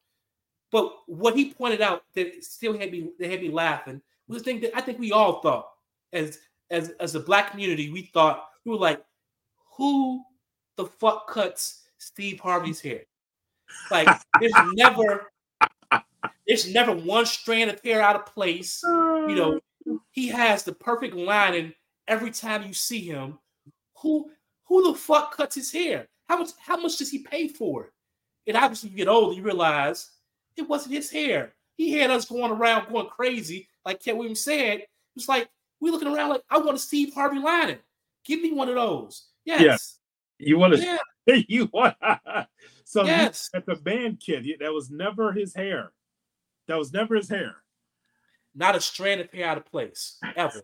[0.73, 4.45] But what he pointed out that still had me that had me laughing was the
[4.45, 5.69] thing that I think we all thought
[6.13, 6.39] as
[6.71, 9.03] as as a black community, we thought we were like,
[9.77, 10.23] who
[10.77, 13.03] the fuck cuts Steve Harvey's hair?
[13.91, 14.09] Like,
[14.41, 15.33] there's never,
[16.47, 18.81] there's never one strand of hair out of place.
[18.85, 19.61] You know,
[20.11, 21.73] he has the perfect lining
[22.09, 23.39] every time you see him,
[23.97, 24.31] who
[24.65, 26.09] who the fuck cuts his hair?
[26.29, 27.93] How much how much does he pay for it?
[28.49, 30.11] And obviously, you get older, you realize
[30.57, 31.53] it wasn't his hair.
[31.77, 34.79] He had us going around going crazy, like Katt Williams said.
[34.81, 35.49] It was like
[35.81, 37.79] we looking around like I want a Steve Harvey lining.
[38.25, 39.29] Give me one of those.
[39.45, 39.61] Yes.
[40.39, 40.47] Yeah.
[40.47, 40.81] You want to?
[41.27, 41.43] Yeah.
[41.49, 41.97] you want?
[42.85, 43.51] so yes.
[43.55, 45.93] at the band kid, that was never his hair.
[46.69, 47.57] That was never his hair.
[48.55, 50.63] Not a strand of hair out of place ever.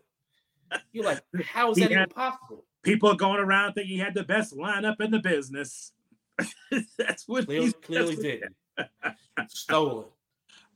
[0.91, 2.65] You're like, how is that had, even possible?
[2.81, 5.91] People going around thinking he had the best lineup in the business.
[6.97, 8.43] that's what clearly, clearly did.
[9.47, 10.05] Stolen.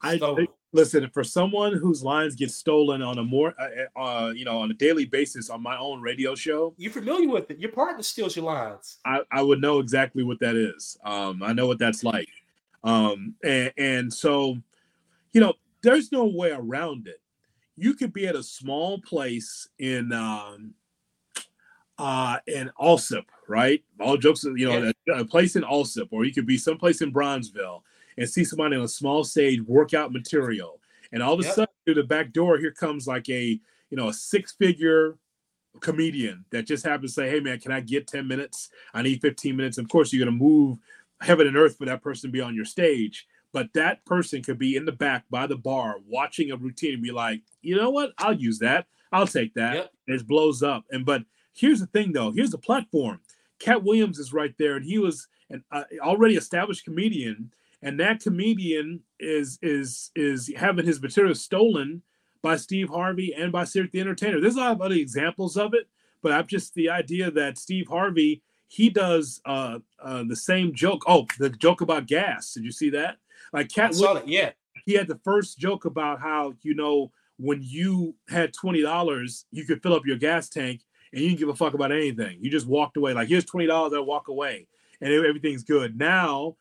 [0.02, 4.30] I think, listen for someone whose lines get stolen on a more, uh, uh, uh,
[4.30, 6.74] you know, on a daily basis on my own radio show.
[6.78, 7.58] You're familiar with it.
[7.58, 9.00] Your partner steals your lines.
[9.06, 10.98] I, I would know exactly what that is.
[11.04, 12.30] Um, I know what that's like.
[12.84, 14.58] Um, and, and so,
[15.34, 17.22] you know, there's no way around it.
[17.76, 20.74] You could be at a small place in um,
[21.98, 23.84] uh, in Alsip, right?
[24.00, 25.16] All jokes, you know, yeah.
[25.16, 27.82] a, a place in Alsip, or you could be someplace in Bronzeville
[28.18, 30.80] and see somebody on a small stage workout material.
[31.12, 31.54] And all of a yep.
[31.54, 35.18] sudden, through the back door, here comes like a you know a six figure
[35.80, 38.70] comedian that just happens to say, "Hey man, can I get ten minutes?
[38.94, 40.78] I need fifteen minutes." And of course, you're gonna move
[41.22, 43.26] heaven and earth for that person to be on your stage.
[43.54, 47.02] But that person could be in the back by the bar watching a routine and
[47.02, 48.12] be like, you know what?
[48.18, 48.88] I'll use that.
[49.12, 49.76] I'll take that.
[49.76, 49.92] Yep.
[50.08, 50.84] And it blows up.
[50.92, 51.24] And but
[51.54, 52.32] here's the thing though.
[52.32, 53.22] Here's the platform.
[53.60, 58.22] Katt Williams is right there, and he was an uh, already established comedian and that
[58.22, 62.02] comedian is is is having his material stolen
[62.42, 64.40] by Steve Harvey and by Cedric the Entertainer.
[64.40, 65.88] There's a lot of other examples of it,
[66.22, 71.04] but I'm just the idea that Steve Harvey he does uh, uh, the same joke.
[71.08, 72.54] Oh, the joke about gas.
[72.54, 73.18] Did you see that?
[73.54, 74.28] Like Katt, saw it.
[74.28, 74.52] Yeah,
[74.86, 79.66] he had the first joke about how you know when you had twenty dollars, you
[79.66, 80.82] could fill up your gas tank
[81.14, 82.40] and you didn't give a fuck about anything.
[82.42, 83.14] You just walked away.
[83.14, 84.68] Like here's twenty dollars, I walk away,
[85.02, 85.98] and everything's good.
[85.98, 86.58] Now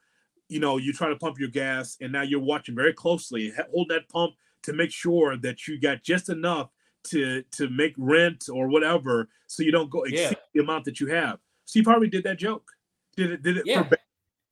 [0.49, 3.89] you know, you try to pump your gas, and now you're watching very closely, hold
[3.89, 6.71] that pump to make sure that you got just enough
[7.05, 10.33] to to make rent or whatever, so you don't go exceed yeah.
[10.55, 11.39] the amount that you have.
[11.65, 12.69] Steve Harvey did that joke.
[13.17, 13.43] Did it?
[13.43, 13.83] Did it Yeah.
[13.83, 13.99] verba-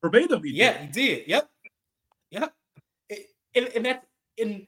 [0.01, 0.43] verbatim?
[0.43, 0.95] He Yeah, did.
[0.95, 1.27] he did.
[1.27, 1.49] Yep.
[2.31, 2.53] Yep.
[3.55, 4.05] And, and that
[4.39, 4.67] and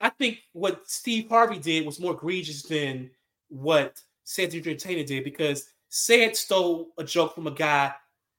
[0.00, 3.10] I think what Steve Harvey did was more egregious than
[3.48, 7.92] what Cedric Entertainer did because Ced stole a joke from a guy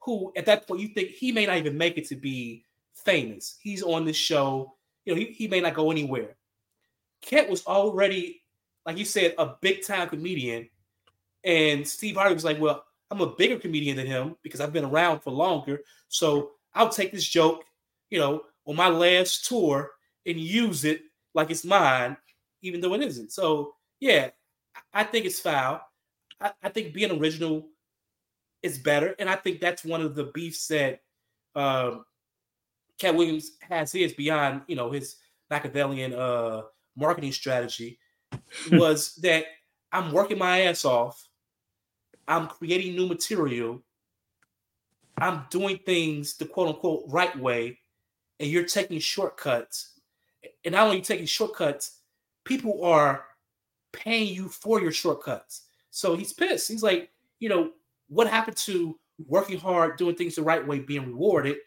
[0.03, 2.65] who at that point you think he may not even make it to be
[2.95, 3.57] famous.
[3.61, 4.75] He's on this show,
[5.05, 6.35] you know, he, he may not go anywhere.
[7.21, 8.41] Kent was already,
[8.85, 10.69] like you said, a big time comedian.
[11.43, 14.85] And Steve Harvey was like, Well, I'm a bigger comedian than him because I've been
[14.85, 15.81] around for longer.
[16.09, 17.63] So I'll take this joke,
[18.09, 19.91] you know, on my last tour
[20.25, 21.01] and use it
[21.33, 22.17] like it's mine,
[22.61, 23.31] even though it isn't.
[23.31, 24.29] So yeah,
[24.93, 25.81] I- think it's foul.
[26.39, 27.67] I, I think being original
[28.63, 31.01] is better, and I think that's one of the beefs that
[31.55, 32.05] um,
[32.97, 35.17] Katt Williams has his beyond you know his
[35.49, 36.63] Machiavellian uh,
[36.95, 37.99] marketing strategy
[38.71, 39.45] was that
[39.91, 41.27] I'm working my ass off.
[42.27, 43.81] I'm creating new material.
[45.17, 47.77] I'm doing things the quote unquote right way,
[48.39, 49.99] and you're taking shortcuts.
[50.65, 51.99] And not only taking shortcuts,
[52.45, 53.25] people are
[53.91, 55.63] paying you for your shortcuts.
[55.91, 56.69] So he's pissed.
[56.69, 57.71] He's like, you know,
[58.07, 58.97] what happened to
[59.27, 61.57] working hard, doing things the right way, being rewarded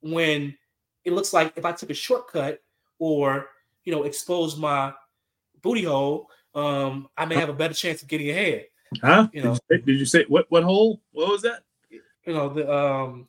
[0.00, 0.56] when
[1.04, 2.60] it looks like if I took a shortcut
[2.98, 3.48] or,
[3.84, 4.92] you know, exposed my
[5.62, 8.66] booty hole, um, I may have a better chance of getting ahead.
[9.02, 9.28] Huh?
[9.32, 9.52] You did, know.
[9.52, 10.46] you say, did you say what?
[10.50, 11.00] What hole?
[11.12, 11.62] What was that?
[12.26, 13.28] you know the um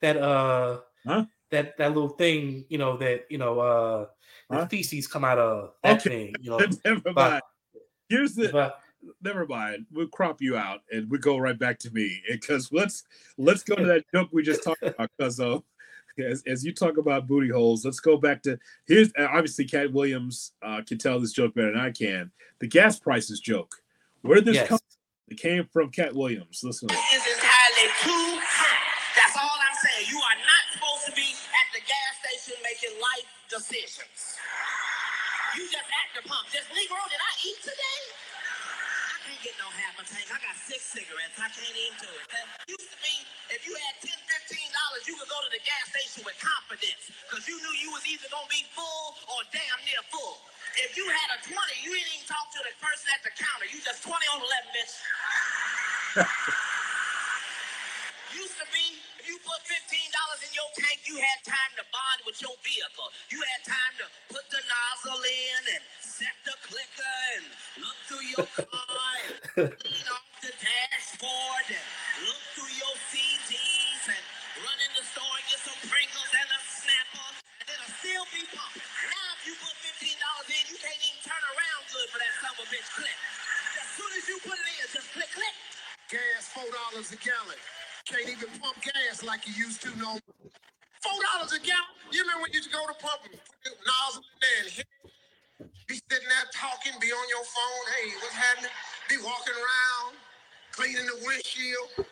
[0.00, 1.26] that uh Huh?
[1.50, 4.06] that that little thing you know that you know uh
[4.48, 4.66] the Huh?
[4.68, 6.08] feces come out of that Okay.
[6.32, 7.42] thing you know never but- mind.
[8.08, 8.74] Here's the.
[9.22, 9.86] Never mind.
[9.92, 13.04] We'll crop you out, and we go right back to me because let's
[13.36, 15.10] let's go to that joke we just talked about.
[15.18, 15.58] Because uh,
[16.18, 19.92] as, as you talk about booty holes, let's go back to here's uh, obviously Katt
[19.92, 22.30] Williams uh, can tell this joke better than I can.
[22.60, 23.74] The gas prices joke.
[24.22, 24.78] Where did this yes come?
[25.28, 26.60] It came from Katt Williams.
[26.62, 27.14] Listen to this.
[27.14, 28.84] is entirely too high.
[29.16, 30.06] That's all I'm saying.
[30.12, 34.38] You are not supposed to be at the gas station making life decisions.
[35.56, 36.46] You just at the pump.
[36.52, 38.21] Just Negro, did I eat today?
[39.42, 40.30] Half a tank.
[40.30, 41.34] I got six cigarettes.
[41.34, 42.30] I can't even do it.
[42.30, 45.90] That used to be, if you had 10 $15, you could go to the gas
[45.90, 49.82] station with confidence because you knew you was either going to be full or damn
[49.82, 50.38] near full.
[50.78, 53.66] If you had a 20, you didn't even talk to the person at the counter.
[53.66, 54.94] You just 20 on 11, bitch.
[58.46, 59.01] Used to be,
[59.52, 63.08] put fifteen dollars in your tank, you had time to bond with your vehicle.
[63.28, 67.44] You had time to put the nozzle in and set the clicker and
[67.84, 69.12] look through your car
[69.60, 71.86] and lean off the dashboard and
[72.24, 74.24] look through your CDs and
[74.64, 78.42] run in the store and get some Pringles and a Snapple, and it'll still be
[78.56, 78.88] pumping.
[79.04, 82.32] Now, if you put fifteen dollars in, you can't even turn around good for that
[82.40, 83.18] son of a bitch click.
[83.76, 85.56] As soon as you put it in, just click, click.
[86.08, 87.60] gas four dollars a gallon.
[88.12, 90.20] Can't even pump gas like you used to no.
[91.00, 91.96] Four dollars a gallon.
[92.12, 94.60] You remember when you used to go to pump and put the nozzle in there
[94.62, 94.88] and hit,
[95.88, 97.84] be sitting there talking, be on your phone.
[97.96, 98.70] Hey, what's happening?
[99.08, 100.20] Be walking around,
[100.76, 102.04] cleaning the windshield.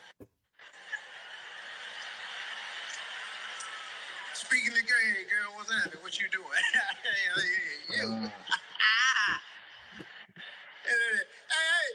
[4.32, 6.00] Speaking to girl, girl, what's happening?
[6.00, 6.64] What you doing?
[7.04, 8.08] hey, you.
[8.24, 9.40] Ah.
[10.82, 11.22] Hey, hey,
[11.52, 11.86] hey,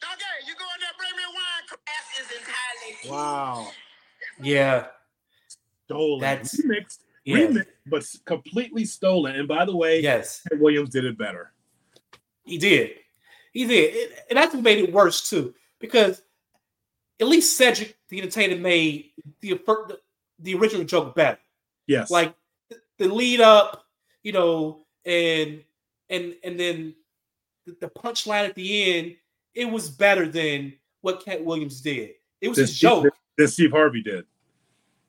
[0.00, 1.64] doggy, you go in there, bring me a wine.
[1.68, 3.70] Gas is entirely wow
[4.42, 4.86] yeah
[5.86, 6.20] Stolen.
[6.20, 9.36] That's- remixed, yeah remixed, but completely stolen.
[9.36, 11.52] And by the way, yes Williams did it better.
[12.44, 12.92] he did
[13.52, 16.22] he did and that's what made it worse too because
[17.20, 19.10] at least Cedric the entertainer made
[19.40, 19.58] the
[20.40, 21.38] the, original joke better
[21.86, 22.10] Yes.
[22.10, 22.34] like
[22.98, 23.86] the lead up,
[24.22, 25.62] you know, and
[26.10, 26.94] and and then
[27.64, 29.16] the, punchline at the end,
[29.54, 32.10] it was better than what Katt Williams did.
[32.40, 33.06] It was This- his joke.
[33.38, 34.26] That Steve Harvey did.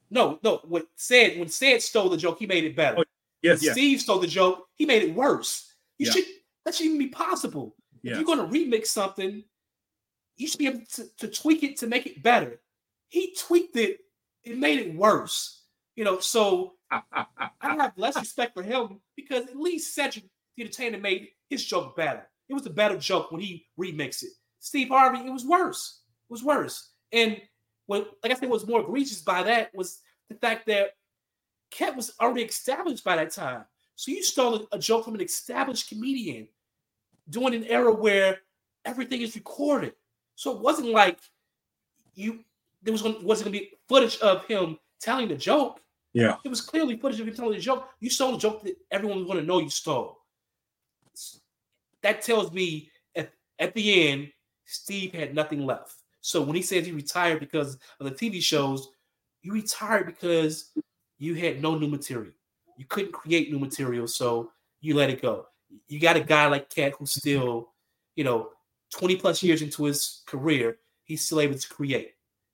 [0.09, 0.61] No, no.
[0.63, 2.99] What said when said stole the joke, he made it better.
[2.99, 3.03] Oh,
[3.41, 5.73] Yes, yes, Steve stole the joke, he made it worse.
[5.97, 6.11] You Yeah.
[6.13, 6.25] should
[6.65, 7.75] that should even be possible.
[8.03, 9.43] If you're going to remix something,
[10.37, 12.61] you should be able to, to tweak it to make it better.
[13.09, 13.99] He tweaked it,
[14.43, 15.63] it made it worse.
[15.95, 17.25] You know, so I
[17.61, 20.25] have less respect for him because at least Cedric
[20.55, 22.27] the Entertainer made his joke better.
[22.49, 24.31] It was a better joke when he remixed it.
[24.59, 26.01] Steve Harvey, it was worse.
[26.29, 26.91] It was worse.
[27.11, 27.39] And
[27.89, 30.91] what, like I said, was more egregious by that was the fact that
[31.71, 33.65] Ket was already established by that time.
[33.95, 36.47] So you stole a, joke from an established comedian
[37.27, 38.41] during an era where
[38.85, 39.93] everything is recorded.
[40.35, 41.17] So it wasn't like
[42.13, 42.41] you
[42.83, 45.81] there was gonna, wasn't gonna be footage of him telling the joke.
[46.13, 46.35] Yeah.
[46.45, 47.89] It was clearly footage of him telling the joke.
[47.99, 50.19] You stole a joke that everyone was to know you stole.
[52.03, 54.31] That tells me at, at the end,
[54.65, 55.98] Steve had nothing left.
[56.21, 58.89] So when he says he retired because of the TV shows,
[59.41, 60.71] you retired because
[61.17, 62.33] you had no new material.
[62.77, 64.51] You couldn't create new material, so
[64.81, 65.45] you let it go.
[65.87, 67.19] You got a guy like Katt who's mm-hmm.
[67.19, 67.69] still,
[68.15, 68.49] you know,
[68.93, 72.13] 20 plus years into his career, he's still able to create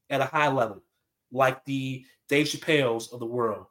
[0.09, 0.81] at a high level,
[1.31, 3.67] like the Dave Chappelle's of the world.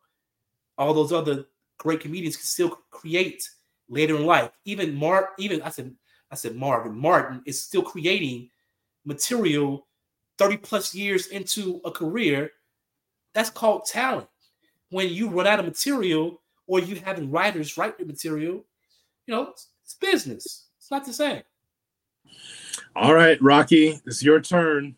[0.78, 1.44] All those other
[1.78, 3.48] great comedians can still create
[3.88, 4.50] later in life.
[4.64, 5.94] Even Mark, even I said,
[6.30, 8.48] I said Marvin Martin is still creating
[9.04, 9.86] material
[10.38, 12.50] 30 plus years into a career.
[13.34, 14.28] That's called talent.
[14.90, 18.64] When you run out of material or you having writers write the material,
[19.26, 20.66] you know, it's, it's business.
[20.78, 21.42] It's not the same.
[22.96, 24.94] All right, Rocky, it's your turn.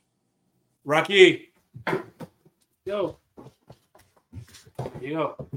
[0.85, 1.53] Rocky,
[2.85, 3.17] yo,
[5.01, 5.49] you go.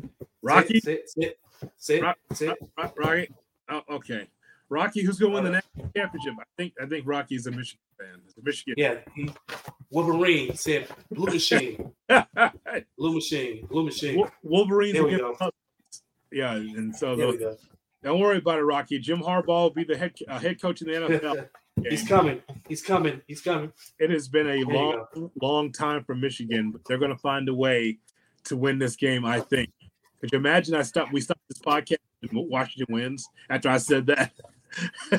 [0.42, 1.40] Rocky, sit, sit,
[1.78, 2.58] sit, Rock- sit.
[2.78, 3.30] Ro- Rocky.
[3.70, 4.28] Oh, okay.
[4.70, 6.34] Rocky, who's going to win the national championship?
[6.40, 8.22] I think I think Rocky's a Michigan fan.
[8.38, 8.76] A Michigan.
[8.78, 9.32] Yeah, he,
[9.90, 11.92] Wolverine said blue machine,
[12.98, 14.18] blue machine, blue machine.
[14.18, 14.94] Wol- Wolverines.
[14.94, 15.36] There we go.
[16.32, 17.56] Yeah, and so There
[18.04, 19.00] don't worry about it, Rocky.
[19.00, 21.50] Jim Harbaugh will be the head uh, head coach in the NFL.
[21.90, 22.42] He's coming.
[22.68, 23.22] He's coming.
[23.28, 23.72] He's coming.
[24.00, 27.48] It has been a you long, long time for Michigan, but they're going to find
[27.48, 28.00] a way
[28.46, 29.26] to win this game.
[29.26, 29.70] I think.
[30.20, 30.76] Could you imagine?
[30.76, 31.14] I stopped.
[31.14, 34.34] We stopped this podcast and Washington wins after I said that.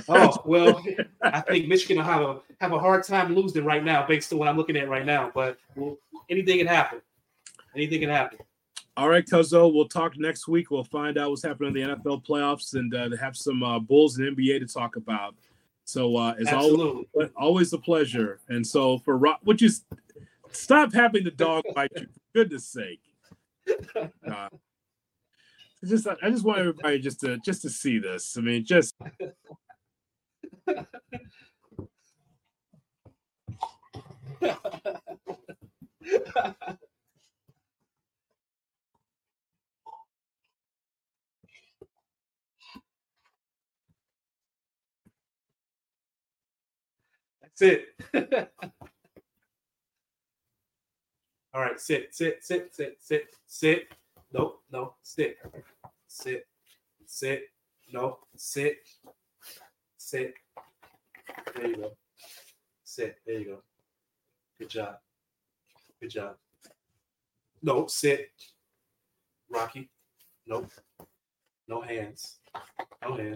[0.08, 0.82] Oh well,
[1.22, 4.38] I think Michigan will have a have a hard time losing right now, based on
[4.38, 5.30] what I'm looking at right now.
[5.34, 5.98] But well,
[6.28, 7.00] anything can happen.
[7.74, 8.38] Anything can happen.
[8.96, 10.70] All right, Cuzzo, we'll talk next week.
[10.70, 14.18] We'll find out what's happening in the NFL playoffs and uh, have some uh, Bulls
[14.18, 15.34] and NBA to talk about.
[15.84, 17.30] So, uh, as always, Absolutely.
[17.36, 18.40] always a pleasure.
[18.48, 19.70] And so, for Rock, would you
[20.52, 22.02] stop having the dog bite you?
[22.02, 23.00] For goodness sake.
[24.30, 24.48] Uh,
[25.86, 28.36] just, I just want everybody just to just to see this.
[28.36, 28.94] I mean, just
[47.42, 47.84] That's it.
[51.54, 53.88] All right, sit, sit, sit, sit, sit, sit.
[54.32, 55.38] No, no, sit,
[56.06, 56.46] sit,
[57.04, 57.42] sit.
[57.92, 58.78] No, sit,
[59.96, 60.34] sit.
[61.56, 61.92] There you go.
[62.84, 63.16] Sit.
[63.26, 63.62] There you go.
[64.58, 64.96] Good job.
[66.00, 66.36] Good job.
[67.62, 68.30] No, sit.
[69.48, 69.90] Rocky.
[70.46, 70.70] Nope.
[71.66, 72.38] No hands.
[73.02, 73.28] No hands.